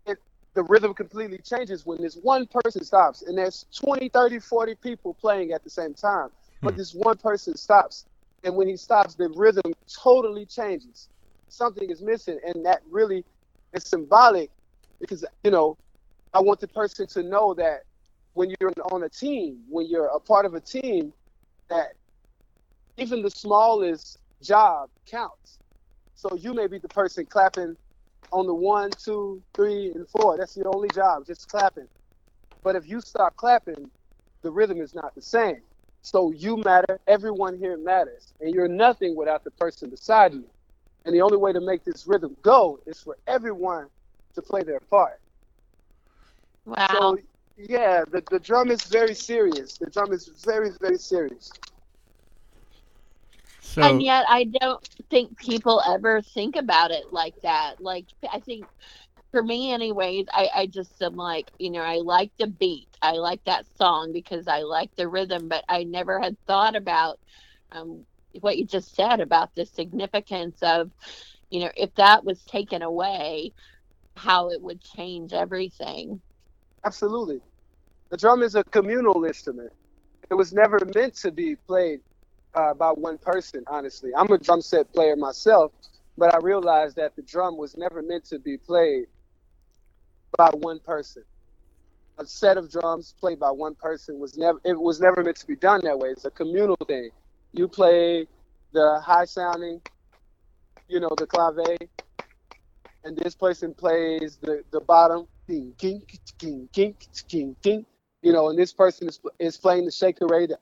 it, 0.05 0.17
the 0.53 0.63
rhythm 0.63 0.93
completely 0.93 1.37
changes 1.37 1.85
when 1.85 2.01
this 2.01 2.15
one 2.15 2.47
person 2.47 2.83
stops, 2.83 3.21
and 3.21 3.37
there's 3.37 3.65
20, 3.75 4.09
30, 4.09 4.39
40 4.39 4.75
people 4.75 5.13
playing 5.13 5.51
at 5.51 5.63
the 5.63 5.69
same 5.69 5.93
time 5.93 6.29
but 6.63 6.73
hmm. 6.73 6.77
this 6.77 6.95
one 6.95 7.17
person 7.17 7.55
stops. 7.55 8.05
And 8.43 8.55
when 8.55 8.67
he 8.67 8.75
stops, 8.75 9.15
the 9.15 9.29
rhythm 9.29 9.73
totally 9.87 10.45
changes. 10.45 11.09
Something 11.49 11.89
is 11.89 12.01
missing, 12.01 12.39
and 12.45 12.65
that 12.65 12.81
really 12.89 13.23
is 13.73 13.83
symbolic 13.83 14.49
because, 14.99 15.23
you 15.43 15.51
know, 15.51 15.77
I 16.33 16.39
want 16.39 16.59
the 16.59 16.67
person 16.67 17.05
to 17.07 17.23
know 17.23 17.53
that 17.53 17.83
when 18.33 18.53
you're 18.59 18.73
on 18.91 19.03
a 19.03 19.09
team, 19.09 19.59
when 19.69 19.87
you're 19.87 20.07
a 20.07 20.19
part 20.19 20.45
of 20.45 20.53
a 20.53 20.59
team, 20.59 21.13
that 21.69 21.93
even 22.97 23.21
the 23.21 23.29
smallest 23.29 24.17
job 24.41 24.89
counts. 25.05 25.59
So 26.15 26.35
you 26.35 26.53
may 26.53 26.67
be 26.67 26.77
the 26.79 26.89
person 26.89 27.25
clapping 27.25 27.75
on 28.31 28.47
the 28.47 28.53
one, 28.53 28.91
two, 28.91 29.41
three, 29.53 29.91
and 29.93 30.07
four. 30.09 30.37
That's 30.37 30.55
your 30.57 30.73
only 30.73 30.89
job, 30.89 31.25
just 31.25 31.47
clapping. 31.47 31.87
But 32.63 32.75
if 32.75 32.87
you 32.87 33.01
stop 33.01 33.35
clapping, 33.35 33.89
the 34.41 34.51
rhythm 34.51 34.81
is 34.81 34.95
not 34.95 35.15
the 35.15 35.21
same. 35.21 35.61
So 36.01 36.31
you 36.31 36.57
matter, 36.57 36.99
everyone 37.07 37.57
here 37.57 37.77
matters, 37.77 38.33
and 38.39 38.53
you're 38.53 38.67
nothing 38.67 39.15
without 39.15 39.43
the 39.43 39.51
person 39.51 39.89
beside 39.89 40.33
you. 40.33 40.45
And 41.05 41.13
the 41.13 41.21
only 41.21 41.37
way 41.37 41.53
to 41.53 41.61
make 41.61 41.83
this 41.83 42.07
rhythm 42.07 42.35
go 42.41 42.79
is 42.85 42.99
for 42.99 43.17
everyone 43.27 43.87
to 44.35 44.41
play 44.41 44.63
their 44.63 44.79
part. 44.79 45.19
Wow. 46.65 46.87
So 46.91 47.17
yeah, 47.57 48.03
the, 48.11 48.23
the 48.29 48.39
drum 48.39 48.71
is 48.71 48.83
very 48.85 49.13
serious. 49.15 49.77
The 49.77 49.89
drum 49.89 50.11
is 50.13 50.27
very, 50.45 50.69
very 50.81 50.97
serious. 50.97 51.51
So, 53.59 53.81
and 53.81 54.01
yet 54.01 54.25
I 54.27 54.45
don't 54.45 54.85
think 55.09 55.37
people 55.37 55.81
ever 55.87 56.21
think 56.21 56.55
about 56.55 56.91
it 56.91 57.05
like 57.11 57.35
that. 57.43 57.75
Like 57.79 58.05
I 58.31 58.39
think 58.39 58.67
for 59.31 59.43
me 59.43 59.71
anyways 59.73 60.25
I, 60.31 60.49
I 60.55 60.67
just 60.67 61.01
am 61.01 61.15
like 61.15 61.51
you 61.59 61.69
know 61.71 61.81
i 61.81 61.97
like 61.97 62.31
the 62.39 62.47
beat 62.47 62.87
i 63.01 63.13
like 63.13 63.41
that 63.45 63.65
song 63.77 64.11
because 64.13 64.47
i 64.47 64.59
like 64.61 64.89
the 64.95 65.07
rhythm 65.07 65.49
but 65.49 65.63
i 65.69 65.83
never 65.83 66.19
had 66.19 66.37
thought 66.47 66.75
about 66.75 67.19
um, 67.71 68.05
what 68.41 68.57
you 68.57 68.65
just 68.65 68.95
said 68.95 69.19
about 69.19 69.49
the 69.55 69.65
significance 69.65 70.57
of 70.61 70.91
you 71.49 71.59
know 71.61 71.71
if 71.75 71.93
that 71.95 72.23
was 72.25 72.43
taken 72.45 72.81
away 72.81 73.53
how 74.15 74.49
it 74.49 74.61
would 74.61 74.81
change 74.81 75.33
everything 75.33 76.21
absolutely 76.85 77.41
the 78.09 78.17
drum 78.17 78.43
is 78.43 78.55
a 78.55 78.63
communal 78.65 79.25
instrument 79.25 79.71
it 80.29 80.35
was 80.35 80.53
never 80.53 80.79
meant 80.95 81.15
to 81.15 81.31
be 81.31 81.55
played 81.55 81.99
uh, 82.55 82.73
by 82.73 82.89
one 82.89 83.17
person 83.17 83.63
honestly 83.67 84.11
i'm 84.17 84.31
a 84.31 84.37
drum 84.37 84.61
set 84.61 84.91
player 84.93 85.15
myself 85.15 85.71
but 86.17 86.33
i 86.33 86.37
realized 86.39 86.95
that 86.95 87.15
the 87.15 87.21
drum 87.23 87.57
was 87.57 87.77
never 87.77 88.01
meant 88.01 88.25
to 88.25 88.39
be 88.39 88.57
played 88.57 89.05
by 90.37 90.49
one 90.53 90.79
person. 90.79 91.23
A 92.19 92.25
set 92.25 92.57
of 92.57 92.71
drums 92.71 93.15
played 93.19 93.39
by 93.39 93.51
one 93.51 93.75
person 93.75 94.19
was 94.19 94.37
never 94.37 94.59
it 94.63 94.79
was 94.79 94.99
never 94.99 95.23
meant 95.23 95.37
to 95.37 95.47
be 95.47 95.55
done 95.55 95.81
that 95.83 95.97
way. 95.97 96.09
It's 96.09 96.25
a 96.25 96.31
communal 96.31 96.77
thing. 96.87 97.09
You 97.53 97.67
play 97.67 98.27
the 98.71 99.01
high 99.03 99.25
sounding, 99.25 99.81
you 100.87 100.99
know, 100.99 101.11
the 101.17 101.25
clave, 101.25 101.77
and 103.03 103.17
this 103.17 103.35
person 103.35 103.73
plays 103.73 104.37
the, 104.41 104.63
the 104.71 104.79
bottom, 104.79 105.27
king, 105.47 105.73
king, 105.77 106.01
king, 106.39 106.69
king, 106.73 106.95
king, 107.27 107.55
king, 107.63 107.85
you 108.21 108.31
know, 108.33 108.49
and 108.49 108.57
this 108.57 108.73
person 108.73 109.07
is, 109.07 109.19
is 109.39 109.57
playing 109.57 109.85
the 109.85 109.91
shekere, 109.91 110.47
the 110.47 110.57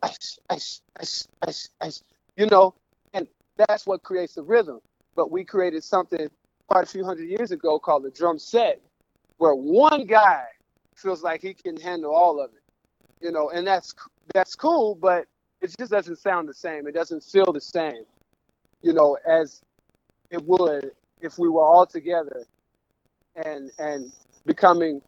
you 2.38 2.46
know, 2.48 2.74
and 3.14 3.28
that's 3.58 3.86
what 3.86 4.04
creates 4.04 4.36
the 4.36 4.44
rhythm. 4.44 4.80
But 5.16 5.32
we 5.32 5.44
created 5.44 5.84
something 5.84 6.28
quite 6.68 6.84
a 6.84 6.88
few 6.88 7.04
hundred 7.06 7.30
years 7.30 7.52
ago 7.52 7.80
called 7.80 8.04
the 8.04 8.12
drum 8.12 8.40
set, 8.40 8.82
where 9.38 9.54
one 9.54 10.06
guy 10.06 10.44
feels 10.96 11.24
like 11.24 11.42
he 11.42 11.54
can 11.54 11.78
handle 11.78 12.14
all 12.14 12.42
of 12.42 12.52
it, 12.52 13.26
you 13.26 13.32
know, 13.32 13.50
and 13.50 13.68
that's 13.68 13.94
that's 14.34 14.56
cool, 14.56 14.96
but 14.96 15.26
it 15.62 15.76
just 15.78 15.92
doesn't 15.92 16.18
sound 16.18 16.48
the 16.50 16.54
same. 16.54 16.88
It 16.88 16.94
doesn't 16.94 17.24
feel 17.24 17.52
the 17.54 17.62
same, 17.62 18.04
you 18.82 18.94
know, 18.94 19.18
as 19.28 19.62
it 20.32 20.44
would 20.46 20.92
if 21.22 21.38
we 21.38 21.50
were 21.50 21.64
all 21.64 21.86
together 21.86 22.46
and 23.36 23.72
and 23.80 24.12
becoming 24.45 25.01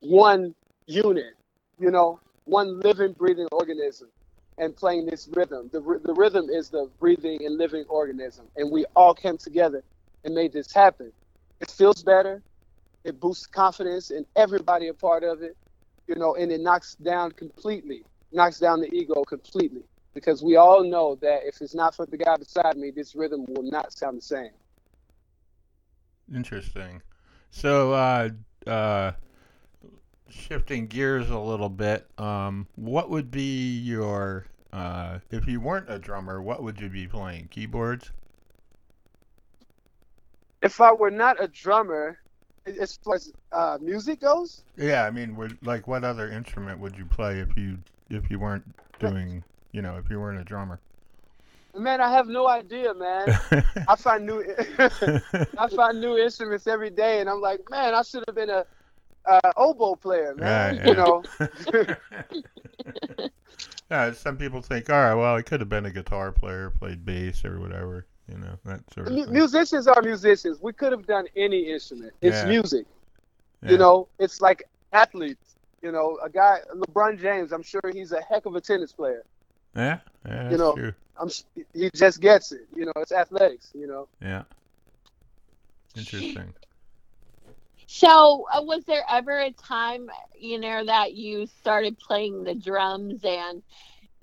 one 0.00 0.54
unit, 0.86 1.34
you 1.78 1.90
know. 1.90 2.20
one 2.46 2.80
living, 2.80 3.12
breathing 3.12 3.48
organism 3.52 4.08
and 4.58 4.74
playing 4.74 5.06
this 5.06 5.28
rhythm. 5.32 5.68
The, 5.72 5.80
the 5.80 6.14
rhythm 6.14 6.48
is 6.48 6.70
the 6.70 6.88
breathing 6.98 7.44
and 7.44 7.58
living 7.58 7.84
organism. 7.88 8.46
And 8.56 8.70
we 8.70 8.86
all 8.94 9.14
came 9.14 9.36
together 9.36 9.82
and 10.24 10.34
made 10.34 10.52
this 10.52 10.72
happen. 10.72 11.12
It 11.60 11.70
feels 11.70 12.02
better. 12.02 12.42
It 13.04 13.20
boosts 13.20 13.46
confidence 13.46 14.10
in 14.10 14.24
everybody 14.34 14.88
a 14.88 14.94
part 14.94 15.24
of 15.24 15.42
it, 15.42 15.56
you 16.06 16.14
know, 16.14 16.34
and 16.36 16.50
it 16.50 16.60
knocks 16.60 16.94
down 16.96 17.32
completely, 17.32 18.02
knocks 18.32 18.58
down 18.58 18.80
the 18.80 18.92
ego 18.94 19.22
completely. 19.24 19.82
Because 20.14 20.42
we 20.42 20.56
all 20.56 20.82
know 20.82 21.16
that 21.16 21.40
if 21.44 21.60
it's 21.60 21.74
not 21.74 21.94
for 21.94 22.06
the 22.06 22.16
guy 22.16 22.36
beside 22.36 22.76
me, 22.76 22.90
this 22.90 23.14
rhythm 23.14 23.44
will 23.48 23.62
not 23.62 23.92
sound 23.92 24.16
the 24.16 24.22
same. 24.22 24.50
Interesting. 26.34 27.02
So, 27.50 27.92
uh, 27.92 28.30
uh, 28.66 29.12
shifting 30.28 30.86
gears 30.86 31.30
a 31.30 31.38
little 31.38 31.68
bit, 31.68 32.06
um, 32.18 32.66
what 32.76 33.10
would 33.10 33.30
be 33.30 33.78
your 33.78 34.46
uh, 34.76 35.18
if 35.30 35.46
you 35.46 35.58
weren't 35.58 35.90
a 35.90 35.98
drummer, 35.98 36.42
what 36.42 36.62
would 36.62 36.78
you 36.80 36.90
be 36.90 37.06
playing? 37.06 37.48
Keyboards? 37.50 38.10
If 40.62 40.82
I 40.82 40.92
were 40.92 41.10
not 41.10 41.42
a 41.42 41.48
drummer, 41.48 42.18
as 42.66 42.98
far 43.02 43.14
as 43.14 43.32
uh, 43.52 43.78
music 43.80 44.20
goes. 44.20 44.64
Yeah, 44.76 45.04
I 45.04 45.10
mean, 45.10 45.34
would, 45.36 45.56
like, 45.64 45.86
what 45.86 46.04
other 46.04 46.30
instrument 46.30 46.78
would 46.80 46.96
you 46.96 47.06
play 47.06 47.38
if 47.38 47.56
you 47.56 47.78
if 48.10 48.30
you 48.30 48.38
weren't 48.38 48.64
doing, 48.98 49.42
you 49.72 49.80
know, 49.80 49.96
if 49.96 50.10
you 50.10 50.20
weren't 50.20 50.40
a 50.40 50.44
drummer? 50.44 50.78
Man, 51.78 52.00
I 52.00 52.10
have 52.10 52.26
no 52.26 52.48
idea, 52.48 52.94
man. 52.94 53.28
I 53.88 53.96
find 53.96 54.26
new 54.26 54.42
I 55.58 55.68
find 55.74 56.00
new 56.00 56.16
instruments 56.16 56.66
every 56.66 56.90
day, 56.90 57.20
and 57.20 57.28
I'm 57.28 57.40
like, 57.40 57.60
man, 57.70 57.94
I 57.94 58.02
should 58.02 58.24
have 58.26 58.34
been 58.34 58.50
a 58.50 58.64
uh, 59.26 59.52
oboe 59.56 59.96
player, 59.96 60.34
man. 60.34 60.76
Right, 60.76 60.84
yeah. 60.84 60.90
You 60.90 60.94
know. 63.18 63.26
yeah, 63.90 64.12
some 64.12 64.36
people 64.36 64.62
think, 64.62 64.88
all 64.88 64.96
right, 64.96 65.14
well, 65.14 65.34
I 65.34 65.42
could 65.42 65.60
have 65.60 65.68
been 65.68 65.86
a 65.86 65.90
guitar 65.90 66.32
player, 66.32 66.70
played 66.70 67.04
bass 67.04 67.44
or 67.44 67.60
whatever. 67.60 68.06
You 68.28 68.38
know, 68.38 68.58
that 68.64 68.80
sort 68.92 69.08
of. 69.08 69.16
M- 69.16 69.32
musicians 69.32 69.86
are 69.86 70.00
musicians. 70.02 70.60
We 70.60 70.72
could 70.72 70.92
have 70.92 71.06
done 71.06 71.26
any 71.36 71.70
instrument. 71.70 72.12
It's 72.20 72.36
yeah. 72.36 72.48
music. 72.48 72.86
Yeah. 73.62 73.72
You 73.72 73.78
know, 73.78 74.08
it's 74.18 74.40
like 74.40 74.64
athletes. 74.92 75.56
You 75.82 75.92
know, 75.92 76.18
a 76.22 76.30
guy, 76.30 76.58
LeBron 76.74 77.20
James. 77.20 77.52
I'm 77.52 77.62
sure 77.62 77.80
he's 77.92 78.12
a 78.12 78.20
heck 78.22 78.46
of 78.46 78.56
a 78.56 78.60
tennis 78.60 78.92
player. 78.92 79.24
Yeah, 79.76 79.98
yeah 80.26 80.50
you 80.50 80.56
know, 80.56 80.74
true. 80.74 80.94
I'm. 81.18 81.28
He 81.74 81.90
just 81.94 82.20
gets 82.20 82.52
it. 82.52 82.62
You 82.74 82.86
know, 82.86 82.92
it's 82.96 83.12
athletics. 83.12 83.70
You 83.74 83.86
know. 83.86 84.08
Yeah. 84.20 84.42
Interesting. 85.96 86.52
So, 87.86 88.46
uh, 88.52 88.62
was 88.62 88.84
there 88.84 89.04
ever 89.08 89.38
a 89.40 89.52
time, 89.52 90.10
you 90.38 90.58
know, 90.58 90.84
that 90.84 91.14
you 91.14 91.46
started 91.46 91.98
playing 91.98 92.42
the 92.42 92.54
drums 92.54 93.24
and, 93.24 93.62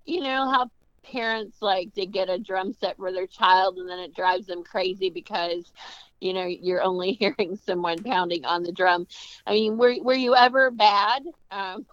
you 0.06 0.22
know, 0.22 0.52
how 0.52 0.70
parents 1.04 1.58
like 1.62 1.94
to 1.94 2.06
get 2.06 2.30
a 2.30 2.38
drum 2.38 2.74
set 2.74 2.98
for 2.98 3.12
their 3.12 3.28
child 3.28 3.78
and 3.78 3.90
then 3.90 4.00
it 4.00 4.16
drives 4.16 4.48
them 4.48 4.64
crazy 4.64 5.10
because, 5.10 5.72
you 6.20 6.34
know, 6.34 6.46
you're 6.46 6.84
only 6.84 7.14
hearing 7.20 7.58
someone 7.66 8.04
pounding 8.04 8.46
on 8.46 8.64
the 8.64 8.72
drum. 8.72 9.08
I 9.48 9.54
mean, 9.54 9.78
were 9.78 9.96
were 10.02 10.14
you 10.14 10.36
ever 10.36 10.70
bad? 10.70 11.24
Um, 11.50 11.86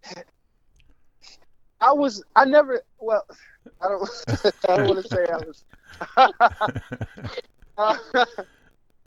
I 1.80 1.92
was. 1.92 2.22
I 2.36 2.44
never. 2.44 2.82
Well, 2.98 3.24
I 3.80 3.88
don't. 3.88 4.10
I 4.68 4.76
don't 4.76 4.88
want 4.88 5.02
to 5.04 5.08
say 5.08 5.26
I 5.26 5.36
was. 5.38 5.64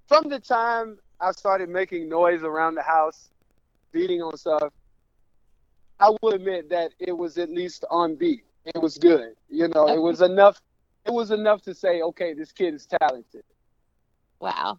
from 0.08 0.30
the 0.30 0.40
time 0.40 0.98
I 1.20 1.32
started 1.32 1.70
making 1.70 2.10
noise 2.10 2.44
around 2.44 2.76
the 2.76 2.82
house, 2.82 3.30
beating 3.92 4.22
on 4.22 4.38
stuff, 4.38 4.72
I 6.00 6.10
will 6.22 6.34
admit 6.34 6.70
that 6.70 6.92
it 7.00 7.12
was 7.18 7.38
at 7.38 7.50
least 7.50 7.86
on 7.90 8.16
beat. 8.16 8.44
It 8.66 8.82
was 8.82 8.98
good. 8.98 9.34
You 9.50 9.68
know, 9.70 9.88
it 9.88 10.02
was 10.02 10.22
enough. 10.22 10.62
It 11.06 11.14
was 11.14 11.32
enough 11.32 11.62
to 11.64 11.74
say, 11.74 12.02
okay, 12.02 12.34
this 12.34 12.52
kid 12.52 12.74
is 12.74 12.88
talented. 13.00 13.44
Wow. 14.40 14.78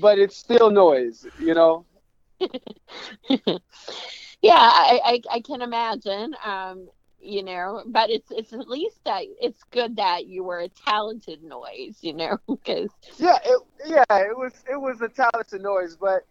But 0.00 0.18
it's 0.18 0.36
still 0.36 0.70
noise, 0.70 1.26
you 1.38 1.54
know. 1.54 1.86
yeah, 2.40 3.58
I, 4.52 5.00
I, 5.04 5.20
I 5.30 5.40
can 5.40 5.62
imagine. 5.62 6.34
Um, 6.44 6.88
you 7.24 7.42
know 7.42 7.82
but 7.86 8.10
it's 8.10 8.30
it's 8.30 8.52
at 8.52 8.68
least 8.68 8.98
that 9.04 9.22
it's 9.40 9.62
good 9.70 9.96
that 9.96 10.26
you 10.26 10.44
were 10.44 10.60
a 10.60 10.68
talented 10.68 11.42
noise 11.42 11.96
you 12.00 12.12
know 12.12 12.38
because 12.48 12.90
yeah 13.18 13.38
it, 13.44 13.62
yeah 13.86 14.04
it 14.10 14.36
was 14.36 14.52
it 14.70 14.80
was 14.80 15.00
a 15.00 15.08
talented 15.08 15.62
noise 15.62 15.96
but 15.96 16.26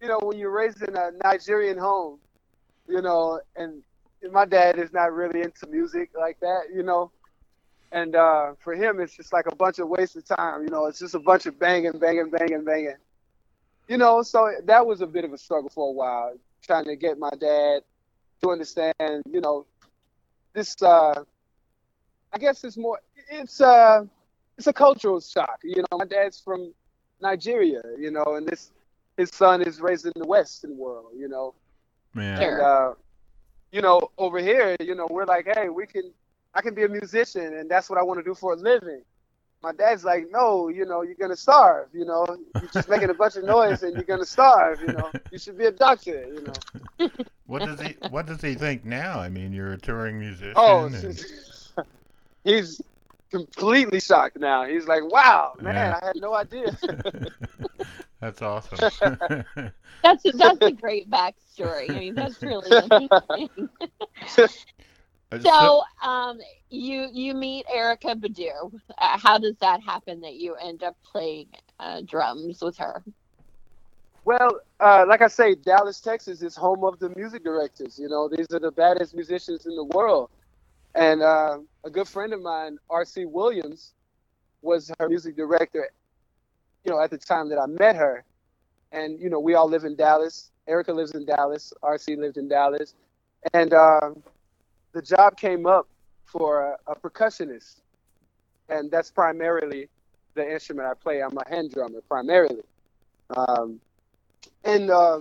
you 0.00 0.08
know 0.08 0.18
when 0.22 0.38
you're 0.38 0.50
raised 0.50 0.82
in 0.82 0.96
a 0.96 1.10
nigerian 1.22 1.78
home 1.78 2.18
you 2.88 3.00
know 3.00 3.40
and 3.56 3.82
my 4.32 4.44
dad 4.44 4.78
is 4.78 4.92
not 4.92 5.12
really 5.12 5.42
into 5.42 5.66
music 5.66 6.10
like 6.18 6.38
that 6.40 6.62
you 6.74 6.82
know 6.82 7.10
and 7.92 8.16
uh, 8.16 8.54
for 8.58 8.74
him 8.74 9.00
it's 9.00 9.16
just 9.16 9.32
like 9.32 9.46
a 9.46 9.54
bunch 9.54 9.78
of 9.78 9.88
wasted 9.88 10.26
time 10.26 10.62
you 10.62 10.68
know 10.68 10.86
it's 10.86 10.98
just 10.98 11.14
a 11.14 11.18
bunch 11.18 11.46
of 11.46 11.58
banging 11.58 11.92
banging 11.98 12.28
banging 12.28 12.64
banging. 12.64 12.96
You 13.88 13.98
know 13.98 14.22
so 14.22 14.50
that 14.64 14.86
was 14.86 15.00
a 15.00 15.06
bit 15.06 15.24
of 15.24 15.32
a 15.32 15.38
struggle 15.38 15.70
for 15.70 15.88
a 15.88 15.92
while 15.92 16.34
trying 16.62 16.86
to 16.86 16.96
get 16.96 17.18
my 17.18 17.30
dad 17.38 17.82
to 18.42 18.50
understand 18.50 19.22
you 19.30 19.40
know 19.40 19.66
this 20.54 20.80
uh, 20.82 21.24
I 22.32 22.38
guess 22.38 22.64
it's 22.64 22.76
more 22.76 23.00
it's 23.30 23.60
uh 23.60 24.04
it's 24.56 24.66
a 24.66 24.72
cultural 24.72 25.20
shock. 25.20 25.60
You 25.62 25.82
know, 25.82 25.98
my 25.98 26.04
dad's 26.04 26.40
from 26.40 26.72
Nigeria, 27.20 27.82
you 27.98 28.10
know, 28.10 28.36
and 28.36 28.46
this 28.46 28.70
his 29.16 29.30
son 29.30 29.62
is 29.62 29.80
raised 29.80 30.06
in 30.06 30.12
the 30.16 30.26
Western 30.26 30.76
world, 30.76 31.12
you 31.16 31.28
know. 31.28 31.54
Man. 32.14 32.42
And 32.42 32.60
uh, 32.60 32.94
you 33.72 33.82
know, 33.82 34.10
over 34.18 34.38
here, 34.38 34.76
you 34.80 34.94
know, 34.94 35.06
we're 35.10 35.24
like, 35.24 35.46
hey, 35.52 35.68
we 35.68 35.86
can 35.86 36.12
I 36.54 36.62
can 36.62 36.74
be 36.74 36.84
a 36.84 36.88
musician 36.88 37.54
and 37.54 37.68
that's 37.68 37.90
what 37.90 37.98
I 37.98 38.02
want 38.02 38.20
to 38.20 38.24
do 38.24 38.34
for 38.34 38.52
a 38.52 38.56
living. 38.56 39.02
My 39.62 39.72
dad's 39.72 40.04
like, 40.04 40.26
no, 40.30 40.68
you 40.68 40.84
know, 40.84 41.02
you're 41.02 41.14
gonna 41.14 41.36
starve. 41.36 41.88
You 41.92 42.04
know, 42.04 42.26
you're 42.60 42.70
just 42.72 42.88
making 42.88 43.10
a 43.10 43.14
bunch 43.14 43.36
of 43.36 43.44
noise 43.44 43.82
and 43.82 43.94
you're 43.94 44.04
gonna 44.04 44.26
starve. 44.26 44.80
You 44.80 44.88
know, 44.88 45.10
you 45.32 45.38
should 45.38 45.56
be 45.58 45.66
a 45.66 45.72
doctor. 45.72 46.26
You 46.32 46.52
know. 46.98 47.08
what 47.46 47.64
does 47.64 47.80
he 47.80 47.96
What 48.10 48.26
does 48.26 48.40
he 48.40 48.54
think 48.54 48.84
now? 48.84 49.20
I 49.20 49.28
mean, 49.28 49.52
you're 49.52 49.72
a 49.72 49.78
touring 49.78 50.18
musician. 50.18 50.54
Oh, 50.56 50.86
and... 50.86 51.24
he's 52.44 52.80
completely 53.30 54.00
shocked 54.00 54.38
now. 54.38 54.64
He's 54.64 54.86
like, 54.86 55.02
"Wow, 55.04 55.54
man, 55.60 55.74
yeah. 55.74 55.98
I 56.00 56.06
had 56.06 56.16
no 56.16 56.34
idea." 56.34 56.76
that's 58.20 58.40
awesome. 58.40 58.78
that's 60.02 60.24
a, 60.24 60.32
that's 60.32 60.62
a 60.62 60.72
great 60.72 61.10
backstory. 61.10 61.90
I 61.90 61.98
mean, 61.98 62.14
that's 62.14 62.40
really 62.42 62.70
interesting. 62.70 63.68
so, 65.40 65.82
um, 66.02 66.38
you 66.70 67.08
you 67.12 67.34
meet 67.34 67.66
Erykah 67.66 68.20
Badu. 68.20 68.72
Uh, 68.96 69.18
how 69.18 69.38
does 69.38 69.56
that 69.60 69.82
happen 69.82 70.20
that 70.20 70.34
you 70.34 70.54
end 70.54 70.82
up 70.82 70.96
playing 71.02 71.48
uh, 71.78 72.00
drums 72.06 72.62
with 72.62 72.78
her? 72.78 73.02
Well, 74.24 74.60
uh, 74.80 75.04
like 75.06 75.20
I 75.20 75.28
say, 75.28 75.54
Dallas, 75.54 76.00
Texas 76.00 76.40
is 76.42 76.56
home 76.56 76.82
of 76.84 76.98
the 76.98 77.10
music 77.10 77.44
directors. 77.44 77.98
You 77.98 78.08
know, 78.08 78.28
these 78.28 78.46
are 78.52 78.58
the 78.58 78.70
baddest 78.70 79.14
musicians 79.14 79.66
in 79.66 79.76
the 79.76 79.84
world. 79.84 80.30
And 80.94 81.22
uh, 81.22 81.58
a 81.84 81.90
good 81.90 82.08
friend 82.08 82.32
of 82.32 82.40
mine, 82.40 82.78
R.C. 82.88 83.26
Williams, 83.26 83.92
was 84.62 84.90
her 84.98 85.08
music 85.08 85.36
director. 85.36 85.90
You 86.84 86.92
know, 86.92 87.00
at 87.00 87.10
the 87.10 87.18
time 87.18 87.48
that 87.50 87.58
I 87.58 87.66
met 87.66 87.96
her, 87.96 88.24
and 88.92 89.18
you 89.20 89.28
know, 89.28 89.40
we 89.40 89.54
all 89.54 89.68
live 89.68 89.84
in 89.84 89.96
Dallas. 89.96 90.50
Erykah 90.68 90.94
lives 90.94 91.12
in 91.12 91.26
Dallas. 91.26 91.72
R.C. 91.82 92.16
lived 92.16 92.38
in 92.38 92.48
Dallas, 92.48 92.94
and 93.52 93.74
um, 93.74 94.22
the 94.92 95.02
job 95.02 95.36
came 95.36 95.66
up 95.66 95.88
for 96.24 96.78
a, 96.86 96.92
a, 96.92 96.96
percussionist, 96.96 97.80
and 98.68 98.90
that's 98.90 99.10
primarily 99.10 99.88
the 100.34 100.50
instrument 100.50 100.88
I 100.88 100.94
play. 100.94 101.22
I'm 101.22 101.36
a 101.36 101.48
hand 101.48 101.72
drummer 101.72 102.00
primarily, 102.08 102.62
um, 103.36 103.80
and 104.64 104.90
uh, 104.90 105.20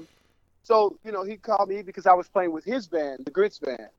so 0.64 0.98
you 1.04 1.12
know 1.12 1.24
he 1.24 1.38
called 1.38 1.70
me 1.70 1.82
because 1.82 2.06
I 2.06 2.14
was 2.14 2.28
playing 2.28 2.52
with 2.52 2.64
his 2.64 2.88
band, 2.88 3.26
the 3.26 3.32
Gritz 3.32 3.60
band, 3.60 3.90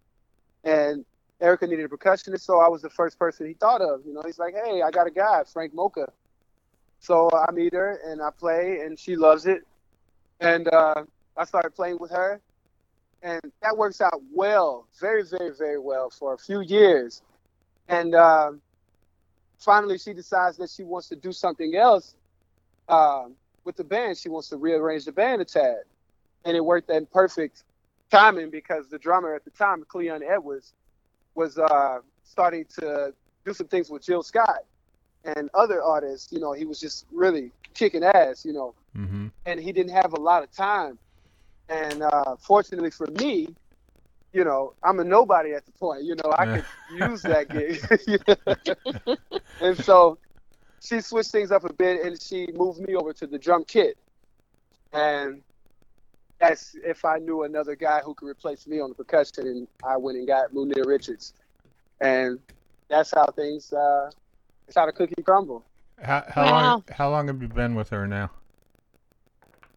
and 0.64 1.04
Erykah 1.40 1.68
needed 1.68 1.84
a 1.84 1.88
percussionist, 1.88 2.40
so 2.40 2.60
I 2.60 2.68
was 2.68 2.82
the 2.82 2.90
first 2.90 3.18
person 3.18 3.46
he 3.46 3.54
thought 3.54 3.80
of. 3.80 4.00
You 4.06 4.14
know, 4.14 4.22
he's 4.24 4.38
like, 4.38 4.54
"Hey, 4.54 4.82
I 4.82 4.90
got 4.90 5.06
a 5.06 5.10
guy, 5.10 5.42
Frank 5.44 5.74
Moka." 5.74 6.08
So 7.00 7.30
I 7.30 7.50
meet 7.52 7.74
her 7.74 8.00
and 8.06 8.22
I 8.22 8.30
play, 8.30 8.80
and 8.80 8.98
she 8.98 9.14
loves 9.14 9.46
it, 9.46 9.62
and 10.40 10.72
uh, 10.72 11.04
I 11.36 11.44
started 11.44 11.74
playing 11.74 11.98
with 12.00 12.10
her, 12.12 12.40
and 13.22 13.40
that 13.62 13.76
works 13.76 14.00
out 14.00 14.22
well, 14.32 14.86
very, 15.00 15.22
very, 15.22 15.50
very 15.56 15.78
well 15.78 16.08
for 16.10 16.32
a 16.34 16.38
few 16.38 16.60
years. 16.60 17.20
And 17.88 18.14
uh, 18.14 18.52
finally, 19.58 19.98
she 19.98 20.14
decides 20.14 20.56
that 20.56 20.70
she 20.70 20.82
wants 20.82 21.08
to 21.08 21.16
do 21.16 21.32
something 21.32 21.74
else 21.76 22.14
uh, 22.88 23.24
with 23.64 23.76
the 23.76 23.84
band. 23.84 24.18
She 24.18 24.28
wants 24.28 24.48
to 24.48 24.56
rearrange 24.56 25.04
the 25.04 25.12
band 25.12 25.42
a 25.42 25.44
tad, 25.44 25.82
and 26.44 26.56
it 26.56 26.64
worked 26.64 26.90
in 26.90 27.06
perfect 27.06 27.64
timing 28.10 28.50
because 28.50 28.88
the 28.88 28.98
drummer 28.98 29.34
at 29.34 29.44
the 29.44 29.50
time, 29.50 29.84
Cleon 29.88 30.22
Edwards, 30.22 30.72
was 31.34 31.58
uh, 31.58 31.98
starting 32.24 32.64
to 32.78 33.12
do 33.44 33.52
some 33.52 33.66
things 33.66 33.90
with 33.90 34.02
Jill 34.02 34.22
Scott 34.22 34.64
and 35.24 35.50
other 35.54 35.82
artists. 35.82 36.32
You 36.32 36.40
know, 36.40 36.52
he 36.52 36.64
was 36.64 36.80
just 36.80 37.06
really 37.12 37.50
kicking 37.74 38.04
ass. 38.04 38.44
You 38.44 38.52
know, 38.52 38.74
mm-hmm. 38.96 39.28
and 39.46 39.60
he 39.60 39.72
didn't 39.72 39.92
have 39.92 40.12
a 40.12 40.20
lot 40.20 40.42
of 40.42 40.52
time 40.52 40.98
and 41.68 42.02
uh, 42.02 42.36
fortunately 42.38 42.90
for 42.90 43.06
me, 43.06 43.54
you 44.32 44.44
know, 44.44 44.74
I'm 44.82 44.98
a 44.98 45.04
nobody 45.04 45.52
at 45.52 45.64
the 45.64 45.72
point. 45.72 46.02
You 46.02 46.16
know, 46.16 46.32
I 46.36 46.46
could 46.46 46.64
use 46.92 47.22
that 47.22 47.48
gig. 47.48 49.18
and 49.60 49.76
so 49.84 50.18
she 50.84 51.00
switched 51.00 51.30
things 51.30 51.50
up 51.50 51.64
a 51.64 51.72
bit 51.72 52.04
and 52.04 52.20
she 52.20 52.46
moved 52.54 52.80
me 52.80 52.94
over 52.94 53.14
to 53.14 53.26
the 53.26 53.38
drum 53.38 53.64
kit. 53.64 53.96
And 54.92 55.40
that's 56.38 56.76
if 56.84 57.06
I 57.06 57.18
knew 57.18 57.42
another 57.44 57.74
guy 57.74 58.00
who 58.00 58.12
could 58.14 58.28
replace 58.28 58.66
me 58.66 58.80
on 58.80 58.90
the 58.90 58.94
percussion, 58.94 59.46
and 59.46 59.66
I 59.82 59.96
went 59.96 60.18
and 60.18 60.26
got 60.26 60.52
Munir 60.52 60.84
Richards. 60.86 61.32
And 62.00 62.38
that's 62.88 63.12
how 63.12 63.26
things, 63.26 63.72
uh, 63.72 64.10
that's 64.66 64.76
how 64.76 64.86
the 64.86 64.92
cookie 64.92 65.22
crumble. 65.22 65.64
How, 66.02 66.24
how 66.28 66.44
wow. 66.44 66.62
long? 66.62 66.84
How 66.90 67.10
long 67.10 67.28
have 67.28 67.40
you 67.40 67.46
been 67.48 67.74
with 67.74 67.88
her 67.90 68.06
now? 68.06 68.30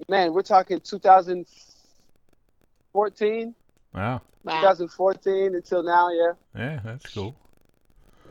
Man, 0.10 0.34
we're 0.34 0.42
talking 0.42 0.82
2014. 0.82 3.56
Wow. 3.94 4.22
Wow. 4.44 4.62
2014 4.62 5.56
until 5.56 5.84
now, 5.84 6.10
yeah. 6.10 6.34
Yeah, 6.56 6.80
that's 6.84 7.14
cool. 7.14 7.36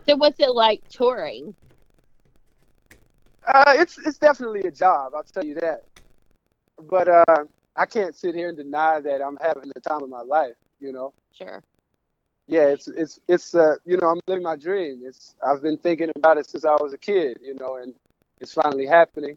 So, 0.06 0.16
what's 0.16 0.40
it 0.40 0.50
like 0.50 0.82
touring? 0.88 1.54
Uh, 3.46 3.74
it's 3.76 3.98
it's 3.98 4.18
definitely 4.18 4.60
a 4.62 4.70
job. 4.70 5.12
I'll 5.14 5.22
tell 5.22 5.44
you 5.44 5.54
that. 5.56 5.82
But 6.82 7.08
uh, 7.08 7.44
I 7.76 7.86
can't 7.86 8.14
sit 8.14 8.34
here 8.34 8.48
and 8.48 8.56
deny 8.56 9.00
that 9.00 9.22
I'm 9.22 9.38
having 9.40 9.70
the 9.74 9.80
time 9.80 10.02
of 10.02 10.08
my 10.08 10.22
life. 10.22 10.56
You 10.80 10.92
know. 10.92 11.12
Sure. 11.32 11.62
Yeah, 12.48 12.66
it's 12.66 12.88
it's 12.88 13.18
it's 13.28 13.54
uh 13.54 13.76
you 13.84 13.96
know 13.96 14.08
I'm 14.08 14.20
living 14.26 14.44
my 14.44 14.56
dream. 14.56 15.02
It's 15.04 15.34
I've 15.44 15.62
been 15.62 15.78
thinking 15.78 16.10
about 16.16 16.38
it 16.38 16.48
since 16.48 16.64
I 16.64 16.76
was 16.80 16.92
a 16.92 16.98
kid. 16.98 17.38
You 17.42 17.54
know, 17.54 17.76
and 17.76 17.94
it's 18.40 18.52
finally 18.52 18.86
happening, 18.86 19.36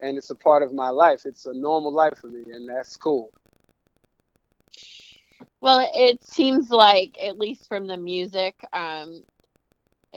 and 0.00 0.18
it's 0.18 0.30
a 0.30 0.34
part 0.34 0.62
of 0.62 0.72
my 0.72 0.90
life. 0.90 1.22
It's 1.24 1.46
a 1.46 1.54
normal 1.54 1.92
life 1.92 2.18
for 2.20 2.28
me, 2.28 2.42
and 2.52 2.68
that's 2.68 2.96
cool. 2.96 3.30
Well, 5.60 5.88
it 5.94 6.24
seems 6.24 6.70
like, 6.70 7.16
at 7.22 7.38
least 7.38 7.68
from 7.68 7.86
the 7.86 7.96
music, 7.96 8.56
um, 8.72 9.22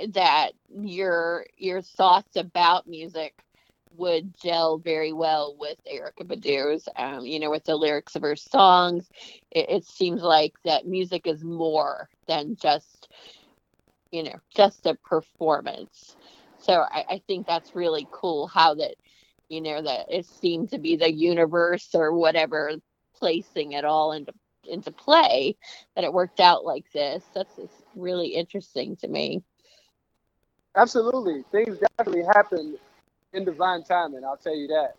that 0.09 0.51
your 0.69 1.45
your 1.57 1.81
thoughts 1.81 2.35
about 2.35 2.87
music 2.87 3.33
would 3.97 4.33
gel 4.41 4.77
very 4.77 5.13
well 5.13 5.55
with 5.57 5.77
Erykah 5.91 6.27
Badu's. 6.27 6.87
Um, 6.97 7.25
you 7.25 7.39
know, 7.39 7.49
with 7.49 7.63
the 7.65 7.75
lyrics 7.75 8.15
of 8.15 8.21
her 8.23 8.35
songs, 8.35 9.09
it, 9.51 9.69
it 9.69 9.85
seems 9.85 10.21
like 10.21 10.53
that 10.65 10.85
music 10.87 11.27
is 11.27 11.43
more 11.43 12.09
than 12.27 12.55
just, 12.55 13.09
you 14.11 14.23
know, 14.23 14.35
just 14.55 14.85
a 14.85 14.95
performance. 14.95 16.15
So 16.59 16.73
I, 16.73 17.05
I 17.09 17.21
think 17.27 17.47
that's 17.47 17.75
really 17.75 18.07
cool 18.11 18.47
how 18.47 18.75
that, 18.75 18.95
you 19.49 19.61
know, 19.61 19.81
that 19.81 20.07
it 20.09 20.25
seemed 20.25 20.71
to 20.71 20.79
be 20.79 20.97
the 20.97 21.11
universe 21.13 21.89
or 21.93 22.13
whatever 22.13 22.73
placing 23.17 23.73
it 23.73 23.85
all 23.85 24.11
into 24.11 24.33
into 24.67 24.91
play 24.91 25.55
that 25.95 26.03
it 26.03 26.11
worked 26.11 26.39
out 26.39 26.65
like 26.65 26.91
this. 26.91 27.23
That's 27.33 27.57
really 27.95 28.29
interesting 28.29 28.95
to 28.97 29.07
me. 29.07 29.43
Absolutely, 30.75 31.43
things 31.51 31.77
definitely 31.97 32.23
happened 32.23 32.77
in 33.33 33.45
divine 33.45 33.83
timing. 33.83 34.23
I'll 34.25 34.37
tell 34.37 34.55
you 34.55 34.67
that. 34.67 34.95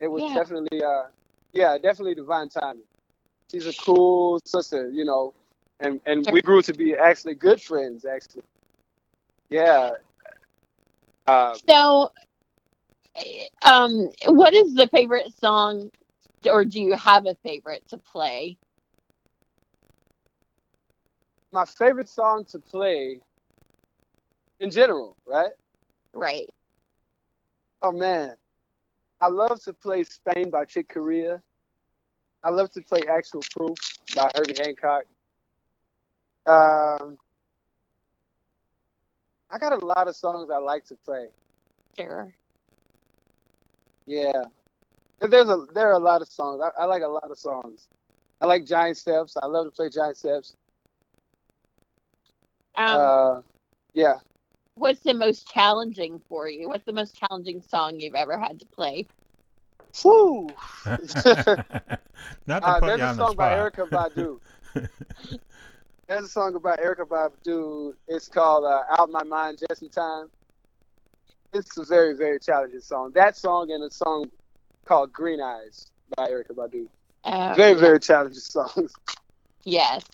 It 0.00 0.08
was 0.08 0.22
yeah. 0.22 0.34
definitely, 0.34 0.82
uh, 0.82 1.04
yeah, 1.52 1.76
definitely 1.78 2.14
divine 2.14 2.48
timing. 2.48 2.84
She's 3.50 3.66
a 3.66 3.72
cool 3.72 4.40
sister, 4.44 4.90
you 4.90 5.04
know, 5.04 5.34
and 5.80 6.00
and 6.06 6.26
we 6.30 6.42
grew 6.42 6.62
to 6.62 6.72
be 6.72 6.94
actually 6.94 7.34
good 7.34 7.60
friends. 7.60 8.04
Actually, 8.04 8.42
yeah. 9.48 9.92
Uh, 11.26 11.56
so, 11.68 12.12
um, 13.62 14.10
what 14.26 14.54
is 14.54 14.74
the 14.74 14.86
favorite 14.88 15.32
song 15.38 15.90
or 16.46 16.64
do 16.64 16.80
you 16.80 16.94
have 16.94 17.26
a 17.26 17.34
favorite 17.42 17.82
to 17.88 17.98
play? 17.98 18.56
My 21.52 21.64
favorite 21.64 22.08
song 22.08 22.44
to 22.50 22.58
play 22.58 23.20
in 24.60 24.70
general, 24.70 25.16
right? 25.26 25.50
Right. 26.12 26.48
Oh 27.82 27.92
man. 27.92 28.34
I 29.20 29.28
love 29.28 29.62
to 29.64 29.72
play 29.72 30.04
Spain 30.04 30.50
by 30.50 30.64
Chick 30.64 30.88
Corea. 30.92 31.42
I 32.44 32.50
love 32.50 32.70
to 32.72 32.82
play 32.82 33.00
Actual 33.08 33.42
Proof 33.50 33.76
by 34.14 34.30
Herbie 34.34 34.54
Hancock. 34.58 35.04
Um, 36.46 37.18
I 39.50 39.58
got 39.58 39.72
a 39.72 39.84
lot 39.84 40.08
of 40.08 40.16
songs 40.16 40.50
I 40.50 40.58
like 40.58 40.84
to 40.86 40.96
play. 41.04 41.26
Sure. 41.98 42.32
Yeah. 44.06 44.44
There's 45.20 45.48
a 45.48 45.66
there 45.74 45.88
are 45.88 45.94
a 45.94 45.98
lot 45.98 46.22
of 46.22 46.28
songs. 46.28 46.62
I, 46.62 46.82
I, 46.82 46.84
like 46.84 47.02
a 47.02 47.08
lot 47.08 47.30
of 47.30 47.38
songs. 47.38 47.88
I 48.40 48.46
like 48.46 48.64
Giant 48.64 48.96
Steps. 48.96 49.36
I 49.42 49.46
love 49.46 49.66
to 49.66 49.70
play 49.72 49.88
Giant 49.88 50.16
Steps. 50.16 50.54
Um, 52.76 52.96
uh, 53.00 53.40
yeah. 53.94 54.14
What's 54.78 55.00
the 55.00 55.14
most 55.14 55.48
challenging 55.48 56.20
for 56.28 56.48
you? 56.48 56.68
What's 56.68 56.84
the 56.84 56.92
most 56.92 57.16
challenging 57.16 57.62
song 57.62 57.98
you've 57.98 58.14
ever 58.14 58.38
had 58.38 58.60
to 58.60 58.66
play? 58.66 59.06
Whew. 60.02 60.48
Not 60.86 62.60
to 62.60 62.66
uh, 62.66 62.80
there's 62.86 63.00
a 63.00 63.14
song 63.14 63.36
by 63.36 63.54
Erykah 63.54 63.88
Badu. 63.88 64.38
there's 66.06 66.24
a 66.24 66.28
song 66.28 66.54
about 66.54 66.78
Erykah 66.78 67.08
Badu. 67.08 67.94
It's 68.06 68.28
called 68.28 68.64
uh, 68.64 68.82
"Out 68.98 69.10
My 69.10 69.24
Mind 69.24 69.58
Just 69.68 69.82
in 69.82 69.88
Time." 69.88 70.28
It's 71.52 71.76
a 71.78 71.84
very, 71.84 72.14
very 72.14 72.38
challenging 72.38 72.80
song. 72.80 73.12
That 73.14 73.36
song 73.36 73.70
and 73.70 73.82
a 73.82 73.90
song 73.90 74.30
called 74.84 75.12
Green 75.12 75.40
Eyes 75.40 75.90
by 76.16 76.28
Erykah 76.28 76.52
Badu. 76.54 76.86
Um, 77.24 77.56
very, 77.56 77.74
very 77.74 78.00
challenging 78.00 78.40
songs. 78.40 78.92
Yes. 79.64 80.04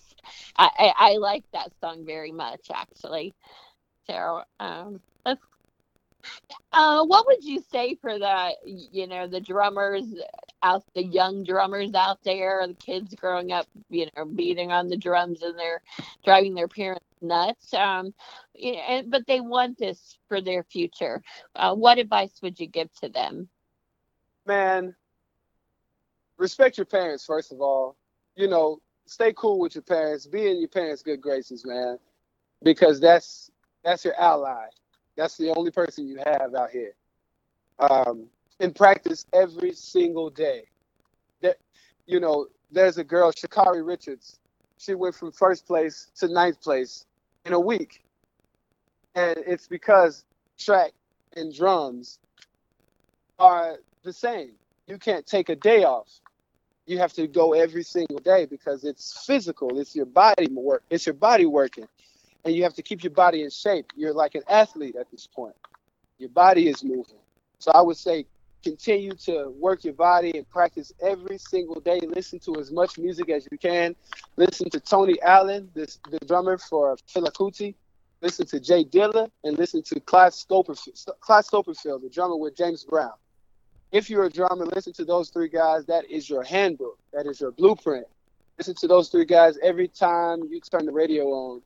I, 0.56 0.70
I, 0.78 0.92
I, 1.12 1.16
like 1.18 1.44
that 1.52 1.70
song 1.80 2.04
very 2.04 2.32
much, 2.32 2.70
actually. 2.74 3.34
So, 4.06 4.42
um, 4.60 5.00
that's, 5.24 5.40
uh, 6.72 7.04
what 7.04 7.26
would 7.26 7.44
you 7.44 7.62
say 7.72 7.94
for 7.94 8.18
the, 8.18 8.54
you 8.64 9.06
know, 9.06 9.26
the 9.26 9.40
drummers 9.40 10.04
out, 10.62 10.84
the 10.94 11.04
young 11.04 11.44
drummers 11.44 11.94
out 11.94 12.22
there, 12.24 12.66
the 12.66 12.74
kids 12.74 13.14
growing 13.14 13.52
up, 13.52 13.66
you 13.90 14.08
know, 14.16 14.24
beating 14.24 14.72
on 14.72 14.88
the 14.88 14.96
drums 14.96 15.42
and 15.42 15.58
they're 15.58 15.82
driving 16.24 16.54
their 16.54 16.68
parents 16.68 17.04
nuts. 17.20 17.72
Um, 17.74 18.14
and, 18.62 19.10
but 19.10 19.26
they 19.26 19.40
want 19.40 19.78
this 19.78 20.18
for 20.28 20.40
their 20.40 20.62
future. 20.64 21.22
Uh, 21.54 21.74
what 21.74 21.98
advice 21.98 22.40
would 22.42 22.60
you 22.60 22.66
give 22.66 22.92
to 23.00 23.08
them? 23.08 23.48
man, 24.46 24.94
respect 26.38 26.76
your 26.76 26.86
parents 26.86 27.24
first 27.24 27.52
of 27.52 27.60
all. 27.60 27.96
You 28.36 28.48
know, 28.48 28.80
stay 29.06 29.32
cool 29.36 29.58
with 29.58 29.74
your 29.74 29.82
parents. 29.82 30.26
Be 30.26 30.50
in 30.50 30.58
your 30.58 30.68
parents' 30.68 31.02
good 31.02 31.20
graces, 31.20 31.64
man, 31.64 31.98
because 32.62 33.00
that's 33.00 33.50
that's 33.84 34.04
your 34.04 34.18
ally. 34.18 34.66
That's 35.16 35.36
the 35.36 35.50
only 35.50 35.70
person 35.70 36.08
you 36.08 36.18
have 36.24 36.54
out 36.54 36.70
here. 36.70 36.94
Um, 37.78 38.26
and 38.60 38.74
practice 38.74 39.26
every 39.32 39.72
single 39.72 40.30
day. 40.30 40.64
That 41.42 41.58
you 42.06 42.20
know, 42.20 42.46
there's 42.70 42.98
a 42.98 43.04
girl, 43.04 43.32
Sha'Carri 43.32 43.86
Richards. 43.86 44.38
She 44.78 44.94
went 44.94 45.14
from 45.14 45.32
first 45.32 45.66
place 45.66 46.10
to 46.16 46.28
ninth 46.28 46.60
place 46.60 47.06
in 47.44 47.52
a 47.52 47.60
week, 47.60 48.02
and 49.14 49.38
it's 49.46 49.66
because 49.66 50.24
track 50.58 50.92
and 51.36 51.54
drums 51.54 52.18
are 53.38 53.76
the 54.02 54.12
same. 54.12 54.52
You 54.86 54.98
can't 54.98 55.26
take 55.26 55.48
a 55.48 55.56
day 55.56 55.84
off. 55.84 56.08
You 56.86 56.98
have 56.98 57.12
to 57.14 57.26
go 57.26 57.54
every 57.54 57.82
single 57.82 58.18
day 58.18 58.44
because 58.44 58.84
it's 58.84 59.24
physical. 59.24 59.78
It's 59.78 59.96
your 59.96 60.06
body 60.06 60.48
work. 60.50 60.82
It's 60.90 61.06
your 61.06 61.14
body 61.14 61.46
working, 61.46 61.86
and 62.44 62.54
you 62.54 62.62
have 62.62 62.74
to 62.74 62.82
keep 62.82 63.02
your 63.02 63.12
body 63.12 63.42
in 63.42 63.50
shape. 63.50 63.86
You're 63.96 64.12
like 64.12 64.34
an 64.34 64.42
athlete 64.48 64.96
at 64.96 65.10
this 65.10 65.26
point. 65.26 65.54
Your 66.18 66.30
body 66.30 66.68
is 66.68 66.84
moving. 66.84 67.18
So 67.58 67.70
I 67.72 67.80
would 67.80 67.96
say 67.96 68.26
continue 68.62 69.12
to 69.12 69.50
work 69.58 69.84
your 69.84 69.94
body 69.94 70.32
and 70.36 70.48
practice 70.48 70.92
every 71.02 71.38
single 71.38 71.80
day. 71.80 72.00
Listen 72.00 72.38
to 72.40 72.56
as 72.58 72.70
much 72.72 72.98
music 72.98 73.28
as 73.30 73.46
you 73.50 73.58
can. 73.58 73.94
Listen 74.36 74.70
to 74.70 74.80
Tony 74.80 75.20
Allen, 75.22 75.70
this, 75.74 75.98
the 76.10 76.18
drummer 76.26 76.58
for 76.58 76.96
Fela 77.14 77.32
Kuti. 77.32 77.74
Listen 78.22 78.46
to 78.46 78.60
J 78.60 78.84
Dilla 78.84 79.30
and 79.44 79.58
listen 79.58 79.82
to 79.82 80.00
Clyde 80.00 80.32
Stubblefield, 80.32 80.98
Clyde 81.20 81.44
Stubblefield, 81.44 82.02
the 82.02 82.08
drummer 82.08 82.36
with 82.36 82.56
James 82.56 82.84
Brown 82.84 83.12
if 83.94 84.10
you're 84.10 84.24
a 84.24 84.30
drummer, 84.30 84.66
listen 84.66 84.92
to 84.94 85.04
those 85.04 85.30
three 85.30 85.48
guys. 85.48 85.86
That 85.86 86.10
is 86.10 86.28
your 86.28 86.42
handbook. 86.42 86.98
That 87.12 87.26
is 87.26 87.40
your 87.40 87.52
blueprint. 87.52 88.04
Listen 88.58 88.74
to 88.80 88.88
those 88.88 89.08
three 89.08 89.24
guys 89.24 89.56
every 89.62 89.86
time 89.86 90.42
you 90.50 90.60
turn 90.60 90.84
the 90.86 90.92
radio 90.92 91.26
on. 91.26 91.62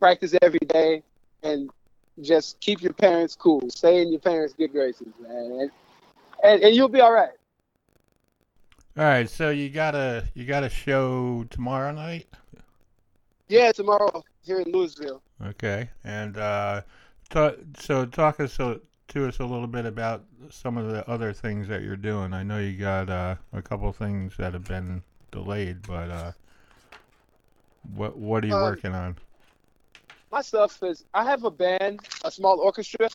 Practice 0.00 0.34
every 0.42 0.58
day, 0.60 1.02
and 1.42 1.70
just 2.22 2.58
keep 2.60 2.82
your 2.82 2.92
parents 2.94 3.36
cool. 3.36 3.62
Stay 3.68 4.00
in 4.02 4.10
your 4.10 4.20
parents' 4.20 4.54
good 4.54 4.72
graces, 4.72 5.06
man, 5.20 5.34
and, 5.60 5.70
and, 6.42 6.62
and 6.62 6.74
you'll 6.74 6.88
be 6.88 7.00
all 7.00 7.12
right. 7.12 7.30
All 8.96 9.04
right, 9.04 9.28
so 9.28 9.50
you 9.50 9.68
got 9.68 9.94
a 9.94 10.24
you 10.34 10.44
got 10.44 10.64
a 10.64 10.68
show 10.68 11.44
tomorrow 11.50 11.92
night. 11.92 12.26
Yeah, 13.48 13.72
tomorrow 13.72 14.24
here 14.42 14.60
in 14.60 14.72
Louisville. 14.72 15.22
Okay, 15.44 15.90
and 16.02 16.36
uh, 16.36 16.82
t- 17.28 17.56
so 17.78 18.06
talk 18.06 18.40
us 18.40 18.54
so 18.54 18.80
to 19.08 19.28
us 19.28 19.38
a 19.38 19.44
little 19.44 19.66
bit 19.66 19.86
about 19.86 20.24
some 20.50 20.76
of 20.76 20.90
the 20.90 21.08
other 21.08 21.32
things 21.32 21.68
that 21.68 21.82
you're 21.82 21.96
doing. 21.96 22.32
I 22.32 22.42
know 22.42 22.58
you 22.58 22.76
got 22.76 23.10
uh, 23.10 23.36
a 23.52 23.60
couple 23.62 23.92
things 23.92 24.34
that 24.38 24.54
have 24.54 24.64
been 24.64 25.02
delayed, 25.30 25.82
but 25.86 26.10
uh, 26.10 26.32
what 27.94 28.16
What 28.16 28.44
are 28.44 28.48
you 28.48 28.54
Um, 28.54 28.62
working 28.62 28.94
on? 28.94 29.16
My 30.30 30.42
stuff 30.42 30.82
is 30.82 31.04
I 31.12 31.24
have 31.24 31.44
a 31.44 31.50
band, 31.50 32.00
a 32.24 32.30
small 32.30 32.60
orchestra, 32.60 33.08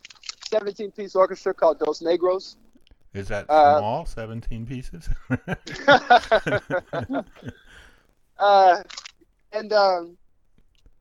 17 0.50 0.92
piece 0.92 1.16
orchestra 1.16 1.54
called 1.54 1.80
Dos 1.80 2.02
Negros. 2.02 2.56
Is 3.14 3.30
that 3.30 3.50
uh, 3.50 3.80
small? 3.80 4.06
Seventeen 4.06 4.66
pieces. 4.66 5.08
uh, 8.38 8.84
and 9.54 9.72
um, 9.74 10.18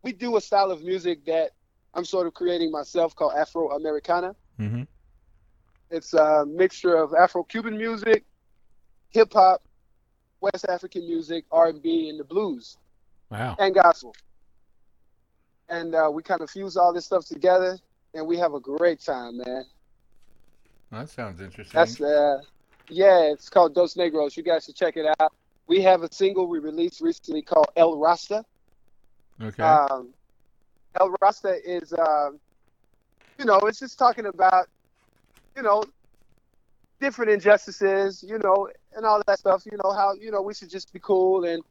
we 0.02 0.12
do 0.12 0.36
a 0.36 0.40
style 0.40 0.70
of 0.70 0.84
music 0.84 1.24
that 1.26 1.50
I'm 1.92 2.04
sort 2.04 2.28
of 2.28 2.34
creating 2.34 2.70
myself 2.70 3.16
called 3.16 3.32
Afro 3.36 3.72
Americana. 3.72 4.36
hmm 4.56 4.82
It's 5.90 6.14
a 6.14 6.44
mixture 6.46 6.94
of 6.94 7.14
Afro-Cuban 7.14 7.76
music, 7.76 8.24
hip 9.10 9.32
hop, 9.32 9.62
West 10.40 10.66
African 10.68 11.06
music, 11.06 11.44
R&B, 11.50 12.10
and 12.10 12.20
the 12.20 12.24
blues 12.24 12.78
Wow. 13.30 13.56
and 13.58 13.74
gospel. 13.74 14.14
And 15.68 15.94
uh, 15.94 16.10
we 16.12 16.22
kind 16.22 16.40
of 16.40 16.50
fuse 16.50 16.76
all 16.76 16.92
this 16.92 17.06
stuff 17.06 17.24
together, 17.26 17.78
and 18.14 18.26
we 18.26 18.36
have 18.38 18.54
a 18.54 18.60
great 18.60 19.00
time, 19.00 19.38
man. 19.38 19.64
That 20.90 21.08
sounds 21.08 21.40
interesting. 21.40 21.76
That's 21.78 22.00
uh, 22.00 22.42
yeah, 22.88 23.32
it's 23.32 23.48
called 23.48 23.74
Dos 23.74 23.94
Negros. 23.94 24.36
You 24.36 24.42
guys 24.42 24.64
should 24.64 24.76
check 24.76 24.96
it 24.96 25.06
out. 25.20 25.32
We 25.66 25.80
have 25.82 26.02
a 26.02 26.12
single 26.12 26.46
we 26.46 26.58
released 26.58 27.00
recently 27.00 27.42
called 27.42 27.68
El 27.76 27.98
Rasta. 27.98 28.44
okay. 29.40 29.62
Um, 29.62 30.10
El 31.00 31.14
Rasta 31.20 31.58
is, 31.64 31.92
um, 31.94 32.38
you 33.38 33.44
know, 33.44 33.58
it's 33.60 33.80
just 33.80 33.98
talking 33.98 34.26
about, 34.26 34.68
you 35.56 35.62
know, 35.62 35.82
different 37.00 37.30
injustices, 37.30 38.24
you 38.26 38.38
know, 38.38 38.68
and 38.94 39.04
all 39.04 39.20
that 39.26 39.38
stuff. 39.38 39.64
You 39.66 39.78
know 39.82 39.92
how 39.92 40.14
you 40.14 40.30
know 40.30 40.42
we 40.42 40.54
should 40.54 40.70
just 40.70 40.92
be 40.92 41.00
cool 41.00 41.44
and 41.44 41.62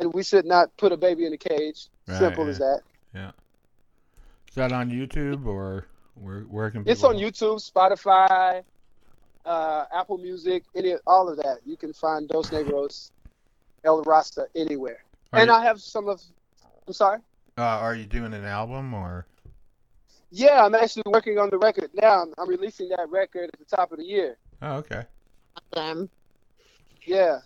and 0.00 0.12
we 0.12 0.22
should 0.22 0.44
not 0.44 0.76
put 0.76 0.92
a 0.92 0.96
baby 0.96 1.26
in 1.26 1.32
a 1.32 1.38
cage. 1.38 1.88
Right, 2.06 2.18
Simple 2.18 2.44
yeah. 2.44 2.50
as 2.50 2.58
that. 2.58 2.80
Is 3.14 4.54
that 4.54 4.72
on 4.72 4.90
YouTube 4.90 5.46
or 5.46 5.86
where 6.14 6.40
where 6.42 6.70
can 6.70 6.82
people? 6.82 6.92
It's 6.92 7.04
on 7.04 7.16
YouTube, 7.16 7.60
Spotify, 7.70 8.62
uh, 9.44 9.84
Apple 9.94 10.18
Music, 10.18 10.64
any 10.74 10.94
all 11.06 11.28
of 11.28 11.36
that. 11.36 11.58
You 11.64 11.76
can 11.76 11.92
find 11.92 12.28
Dos 12.28 12.50
Negros, 12.50 13.10
El 13.84 14.02
Rasta 14.02 14.46
anywhere. 14.54 15.04
Are 15.32 15.40
and 15.40 15.48
you, 15.48 15.54
I 15.54 15.62
have 15.62 15.80
some 15.80 16.08
of. 16.08 16.22
I'm 16.86 16.92
sorry. 16.92 17.20
uh, 17.58 17.62
are 17.62 17.94
you 17.94 18.06
doing 18.06 18.32
an 18.32 18.44
album 18.44 18.94
or? 18.94 19.26
Yeah, 20.30 20.64
I'm 20.64 20.74
actually 20.74 21.04
working 21.06 21.38
on 21.38 21.50
the 21.50 21.58
record 21.58 21.90
now. 21.94 22.22
I'm, 22.22 22.34
I'm 22.38 22.48
releasing 22.48 22.88
that 22.90 23.08
record 23.10 23.50
at 23.52 23.58
the 23.58 23.76
top 23.76 23.92
of 23.92 23.98
the 23.98 24.04
year. 24.04 24.36
Oh, 24.60 24.76
okay. 24.76 25.02
Awesome. 25.72 26.10
Yeah. 27.04 27.38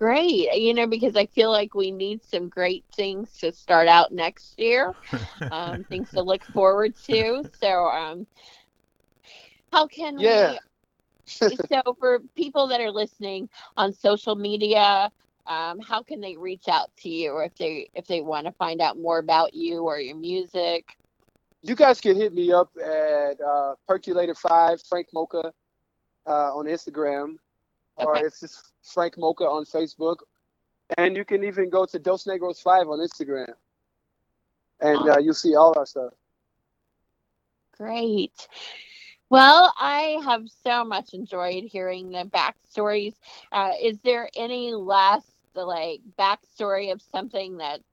Great. 0.00 0.54
You 0.54 0.74
know, 0.74 0.86
because 0.86 1.16
I 1.16 1.26
feel 1.26 1.50
like 1.50 1.74
we 1.74 1.90
need 1.90 2.22
some 2.24 2.48
great 2.48 2.84
things 2.96 3.36
to 3.38 3.52
start 3.52 3.88
out 3.88 4.12
next 4.12 4.58
year, 4.58 4.94
um, 5.50 5.84
things 5.84 6.12
to 6.12 6.22
look 6.22 6.44
forward 6.44 6.94
to. 7.06 7.44
So, 7.60 7.86
um, 7.86 8.26
how 9.72 9.86
can 9.86 10.16
Yeah. 10.16 10.22
we? 10.22 10.60
so, 11.70 11.82
for 11.98 12.20
people 12.36 12.68
that 12.68 12.80
are 12.80 12.90
listening 12.90 13.48
on 13.76 13.92
social 13.92 14.36
media, 14.36 15.10
um, 15.46 15.80
how 15.80 16.02
can 16.02 16.20
they 16.20 16.36
reach 16.36 16.68
out 16.68 16.88
to 16.98 17.08
you 17.08 17.32
or 17.32 17.44
if 17.44 17.54
they 17.56 17.90
if 17.94 18.06
they 18.06 18.20
want 18.22 18.46
to 18.46 18.52
find 18.52 18.80
out 18.80 18.98
more 18.98 19.18
about 19.18 19.54
you 19.54 19.82
or 19.84 19.98
your 20.00 20.16
music? 20.16 20.96
you 21.62 21.74
guys 21.74 22.00
can 22.00 22.16
hit 22.16 22.32
me 22.32 22.52
up 22.52 22.70
at 22.82 23.40
uh, 23.40 23.74
Percolator 23.86 24.34
Five 24.34 24.80
Frank 24.88 25.08
Moka 25.14 25.52
uh, 26.26 26.56
on 26.56 26.66
Instagram, 26.66 27.36
or 27.96 28.16
Okay. 28.16 28.26
it's 28.26 28.40
just 28.40 28.72
Frank 28.82 29.16
Moka 29.16 29.42
on 29.42 29.64
Facebook, 29.64 30.18
and 30.96 31.16
you 31.16 31.24
can 31.24 31.44
even 31.44 31.70
go 31.70 31.84
to 31.86 31.98
Dos 31.98 32.24
Negros 32.24 32.62
Five 32.62 32.88
on 32.88 32.98
Instagram, 32.98 33.52
and 34.80 35.08
uh, 35.08 35.18
you'll 35.18 35.34
see 35.34 35.54
all 35.54 35.76
our 35.76 35.86
stuff. 35.86 36.12
Great. 37.76 38.48
Well, 39.30 39.72
I 39.78 40.18
have 40.24 40.48
so 40.64 40.84
much 40.84 41.14
enjoyed 41.14 41.64
hearing 41.64 42.10
the 42.10 42.24
backstories. 42.24 43.14
Uh, 43.52 43.72
is 43.80 43.98
there 44.00 44.28
any 44.36 44.72
last 44.74 45.26
like 45.54 46.00
backstory 46.18 46.92
of 46.92 47.02
something 47.02 47.56
that's 47.56 47.84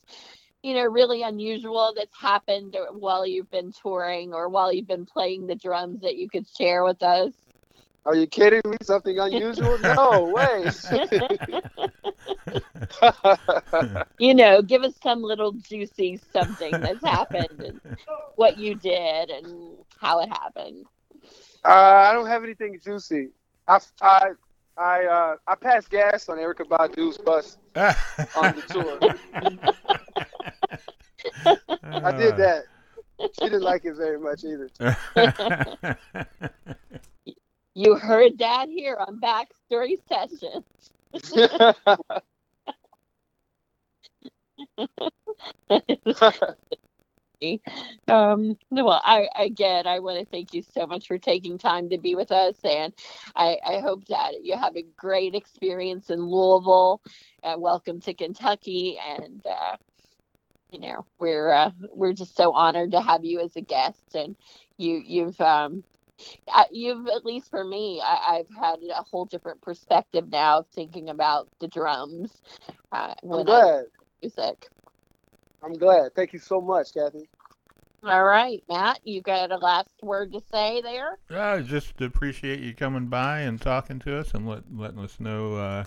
you 0.64 0.74
know 0.74 0.84
really 0.84 1.24
unusual 1.24 1.94
that's 1.96 2.16
happened 2.20 2.76
while 2.92 3.26
you've 3.26 3.50
been 3.52 3.72
touring 3.72 4.34
or 4.34 4.50
while 4.50 4.74
you've 4.74 4.88
been 4.88 5.06
playing 5.06 5.48
the 5.48 5.56
drums 5.56 6.02
that 6.02 6.18
you 6.18 6.28
could 6.30 6.48
share 6.48 6.84
with 6.84 7.02
us? 7.04 7.34
Are 8.06 8.16
you 8.16 8.28
kidding 8.28 8.62
me? 8.66 8.78
Something 8.84 9.20
unusual? 9.20 9.78
No 9.80 10.32
way. 10.34 10.70
you 14.20 14.34
know, 14.34 14.62
give 14.62 14.84
us 14.84 14.94
some 15.04 15.22
little 15.22 15.52
juicy 15.54 16.20
something 16.32 16.82
that's 16.82 17.04
happened 17.04 17.62
and 17.62 17.82
what 18.36 18.58
you 18.58 18.76
did 18.76 19.30
and 19.30 19.76
how 20.00 20.20
it 20.20 20.30
happened. 20.30 20.86
Uh, 21.66 21.70
I 21.70 22.14
don't 22.14 22.28
have 22.28 22.44
anything 22.44 22.80
juicy. 22.84 23.30
I 23.68 23.80
I 24.02 24.30
I 24.78 25.06
uh, 25.06 25.36
I 25.48 25.56
passed 25.56 25.90
gas 25.90 26.30
on 26.30 26.38
Erykah 26.38 26.70
Badu's 26.70 27.18
bus. 27.18 27.58
On 28.36 28.56
the 28.56 28.62
tour. 28.68 29.00
I 31.84 31.84
Uh. 31.84 32.12
did 32.12 32.38
that. 32.38 32.64
She 33.34 33.46
didn't 33.46 33.64
like 33.64 33.84
it 33.86 33.96
very 33.96 34.20
much 34.20 34.44
either. 34.44 34.70
You 37.78 37.96
heard 37.96 38.40
that 38.40 38.70
here 38.70 38.98
on 39.00 39.22
Backstory 39.22 39.98
Session. 40.10 40.64
um 48.08 48.58
well 48.72 49.02
i 49.06 49.28
again 49.38 49.86
i 49.86 50.00
want 50.00 50.18
to 50.18 50.26
thank 50.26 50.56
you 50.56 50.64
so 50.64 50.88
much 50.88 51.08
for 51.08 51.20
taking 51.20 51.60
time 51.60 51.90
to 51.90 52.00
be 52.00 52.16
with 52.16 52.32
us 52.32 52.56
and 52.64 52.94
i 53.36 53.58
i 53.66 53.80
hope 53.80 54.04
that 54.08 54.44
you 54.44 54.58
have 54.58 54.76
a 54.76 54.86
great 54.98 55.36
experience 55.36 56.10
in 56.10 56.20
louisville 56.20 57.00
uh, 57.44 57.56
welcome 57.60 58.02
to 58.02 58.16
kentucky 58.16 58.98
and 59.20 59.46
uh 59.46 59.78
you 60.72 60.80
know 60.80 61.06
we're 61.20 61.52
uh, 61.52 61.72
we're 61.94 62.14
just 62.14 62.36
so 62.36 62.54
honored 62.54 62.92
to 62.92 63.02
have 63.02 63.24
you 63.24 63.40
as 63.40 63.56
a 63.56 63.62
guest 63.62 64.16
and 64.16 64.36
you 64.78 65.02
you've 65.06 65.40
um 65.42 65.84
you've 66.72 67.08
at 67.08 67.26
least 67.26 67.50
for 67.50 67.64
me 67.64 68.02
I, 68.04 68.38
i've 68.38 68.56
had 68.58 68.80
a 68.96 69.04
whole 69.04 69.26
different 69.26 69.62
perspective 69.62 70.30
now 70.30 70.60
of 70.60 70.68
thinking 70.68 71.10
about 71.10 71.48
the 71.60 71.68
drums 71.68 72.42
uh, 72.92 73.14
I'm 73.24 73.44
glad. 73.44 73.86
music 74.22 74.70
I'm 75.64 75.74
glad. 75.74 76.14
Thank 76.16 76.34
you 76.34 76.40
so 76.40 76.62
much, 76.62 76.94
Kathy. 76.94 77.28
All 78.04 78.24
right, 78.24 78.64
Matt, 78.70 79.00
you 79.04 79.22
got 79.22 79.52
a 79.52 79.58
last 79.58 79.90
word 80.04 80.32
to 80.34 80.42
say 80.52 80.82
there? 80.82 81.18
Yeah, 81.32 81.60
just 81.62 82.00
appreciate 82.00 82.60
you 82.60 82.74
coming 82.74 83.08
by 83.08 83.40
and 83.40 83.60
talking 83.60 84.00
to 84.00 84.18
us 84.20 84.34
and 84.34 84.48
let, 84.48 84.64
letting 84.74 85.00
us 85.00 85.20
know, 85.20 85.56
uh, 85.56 85.84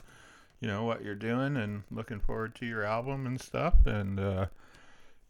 you 0.61 0.66
know, 0.66 0.85
what 0.85 1.05
you're 1.05 1.14
doing 1.14 1.57
and 1.57 1.85
looking 1.90 2.19
forward 2.19 2.57
to 2.57 2.66
your 2.66 2.83
album 2.83 3.27
and 3.27 3.40
stuff. 3.40 3.87
And, 3.87 4.19
uh, 4.19 4.47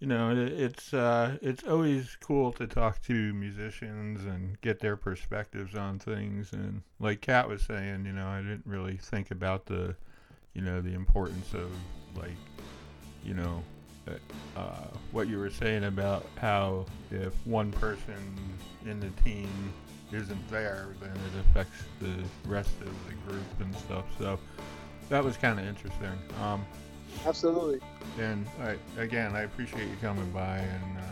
you 0.00 0.06
know, 0.06 0.30
it, 0.30 0.38
it's 0.38 0.94
uh, 0.94 1.36
it's 1.42 1.62
always 1.64 2.16
cool 2.20 2.52
to 2.52 2.66
talk 2.66 3.02
to 3.02 3.34
musicians 3.34 4.24
and 4.24 4.58
get 4.62 4.80
their 4.80 4.96
perspectives 4.96 5.74
on 5.74 5.98
things. 5.98 6.52
And 6.54 6.82
like 6.98 7.20
Kat 7.20 7.48
was 7.48 7.62
saying, 7.62 8.06
you 8.06 8.12
know, 8.12 8.26
I 8.26 8.38
didn't 8.38 8.66
really 8.66 8.96
think 8.96 9.30
about 9.30 9.66
the, 9.66 9.94
you 10.54 10.62
know, 10.62 10.80
the 10.80 10.94
importance 10.94 11.52
of 11.52 11.70
like, 12.16 12.36
you 13.22 13.34
know, 13.34 13.62
uh, 14.56 14.86
what 15.12 15.28
you 15.28 15.38
were 15.38 15.50
saying 15.50 15.84
about 15.84 16.24
how 16.38 16.86
if 17.10 17.34
one 17.46 17.70
person 17.72 18.34
in 18.86 19.00
the 19.00 19.10
team 19.22 19.48
isn't 20.12 20.48
there, 20.48 20.88
then 21.00 21.10
it 21.10 21.40
affects 21.40 21.84
the 22.00 22.24
rest 22.48 22.72
of 22.80 22.92
the 23.06 23.14
group 23.30 23.44
and 23.60 23.74
stuff. 23.76 24.06
So 24.18 24.38
that 25.10 25.22
was 25.22 25.36
kind 25.36 25.60
of 25.60 25.66
interesting. 25.66 26.18
Um, 26.42 26.64
Absolutely. 27.26 27.80
and 28.18 28.46
I, 28.62 28.76
again, 29.00 29.34
I 29.36 29.42
appreciate 29.42 29.88
you 29.88 29.96
coming 30.00 30.30
by 30.30 30.58
and 30.58 30.98
uh, 30.98 31.02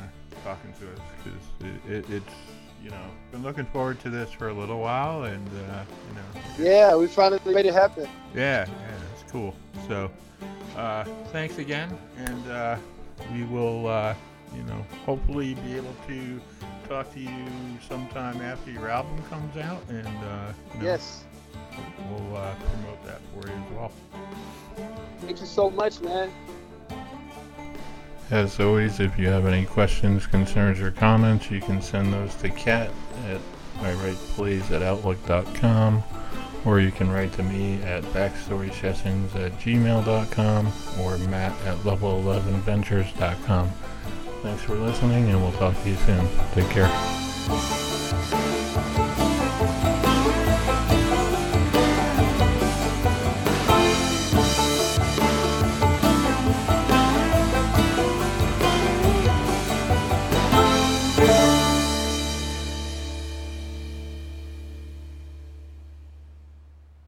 talking 0.45 0.73
to 0.81 0.93
us 0.93 0.99
because 1.25 1.41
it, 1.89 1.93
it, 1.93 2.11
it's 2.11 2.35
you 2.83 2.91
know 2.91 3.05
been 3.33 3.43
looking 3.43 3.67
forward 3.67 3.99
to 4.01 4.11
this 4.11 4.31
for 4.31 4.49
a 4.49 4.53
little 4.55 4.81
while, 4.81 5.25
and 5.25 5.47
uh, 5.49 5.85
you 6.09 6.15
know 6.15 6.71
Yeah, 6.71 6.95
we 6.97 7.07
finally 7.09 7.41
made 7.47 7.67
it 7.67 7.75
happen. 7.75 8.09
yeah, 8.35 8.67
yeah, 8.67 8.99
it's 9.13 9.31
cool. 9.31 9.55
So, 9.87 10.11
uh, 10.77 11.05
thanks 11.33 11.59
again, 11.59 11.97
and 12.17 12.51
uh, 12.51 12.77
we 13.33 13.45
will, 13.45 13.87
uh, 13.87 14.15
you 14.57 14.63
know, 14.65 14.85
hopefully 15.05 15.55
be 15.55 15.77
able 15.77 15.95
to 16.07 16.41
talk 16.89 17.13
to 17.15 17.21
you 17.21 17.29
sometime 17.87 18.41
after 18.41 18.71
your 18.71 18.89
album 18.89 19.23
comes 19.29 19.57
out, 19.59 19.83
and 19.89 20.07
uh, 20.07 20.53
you 20.75 20.79
know, 20.81 20.85
Yes. 20.87 21.25
we'll 22.11 22.37
uh, 22.37 22.55
promote 22.55 23.05
that 23.05 23.21
for 23.35 23.47
you 23.49 23.55
as 23.55 23.73
well. 23.73 23.93
Thank 25.29 25.41
you 25.41 25.47
so 25.47 25.69
much, 25.69 26.01
man. 26.01 26.31
As 28.31 28.59
always, 28.59 28.99
if 28.99 29.19
you 29.19 29.27
have 29.29 29.45
any 29.45 29.67
questions, 29.67 30.25
concerns, 30.25 30.81
or 30.81 30.91
comments, 30.91 31.51
you 31.51 31.61
can 31.61 31.83
send 31.83 32.15
those 32.15 32.35
to 32.37 32.49
Kat 32.49 32.91
at 33.27 33.39
I 33.83 33.93
write 33.93 34.17
plays 34.17 34.71
at 34.71 34.81
outlook.com 34.81 36.03
or 36.65 36.81
you 36.81 36.91
can 36.91 37.11
write 37.11 37.35
to 37.35 37.43
me 37.43 37.75
at 37.83 38.03
backstorysessions 38.05 39.35
at 39.37 39.53
gmail.com 39.59 40.73
or 40.99 41.19
matt 41.29 41.53
at 41.67 41.77
level11ventures.com. 41.81 43.69
Thanks 44.43 44.63
for 44.63 44.77
listening, 44.77 45.29
and 45.29 45.43
we'll 45.43 45.53
talk 45.53 45.75
to 45.83 45.91
you 45.91 45.97
soon. 45.97 46.27
Take 46.55 46.71
care. 46.71 46.89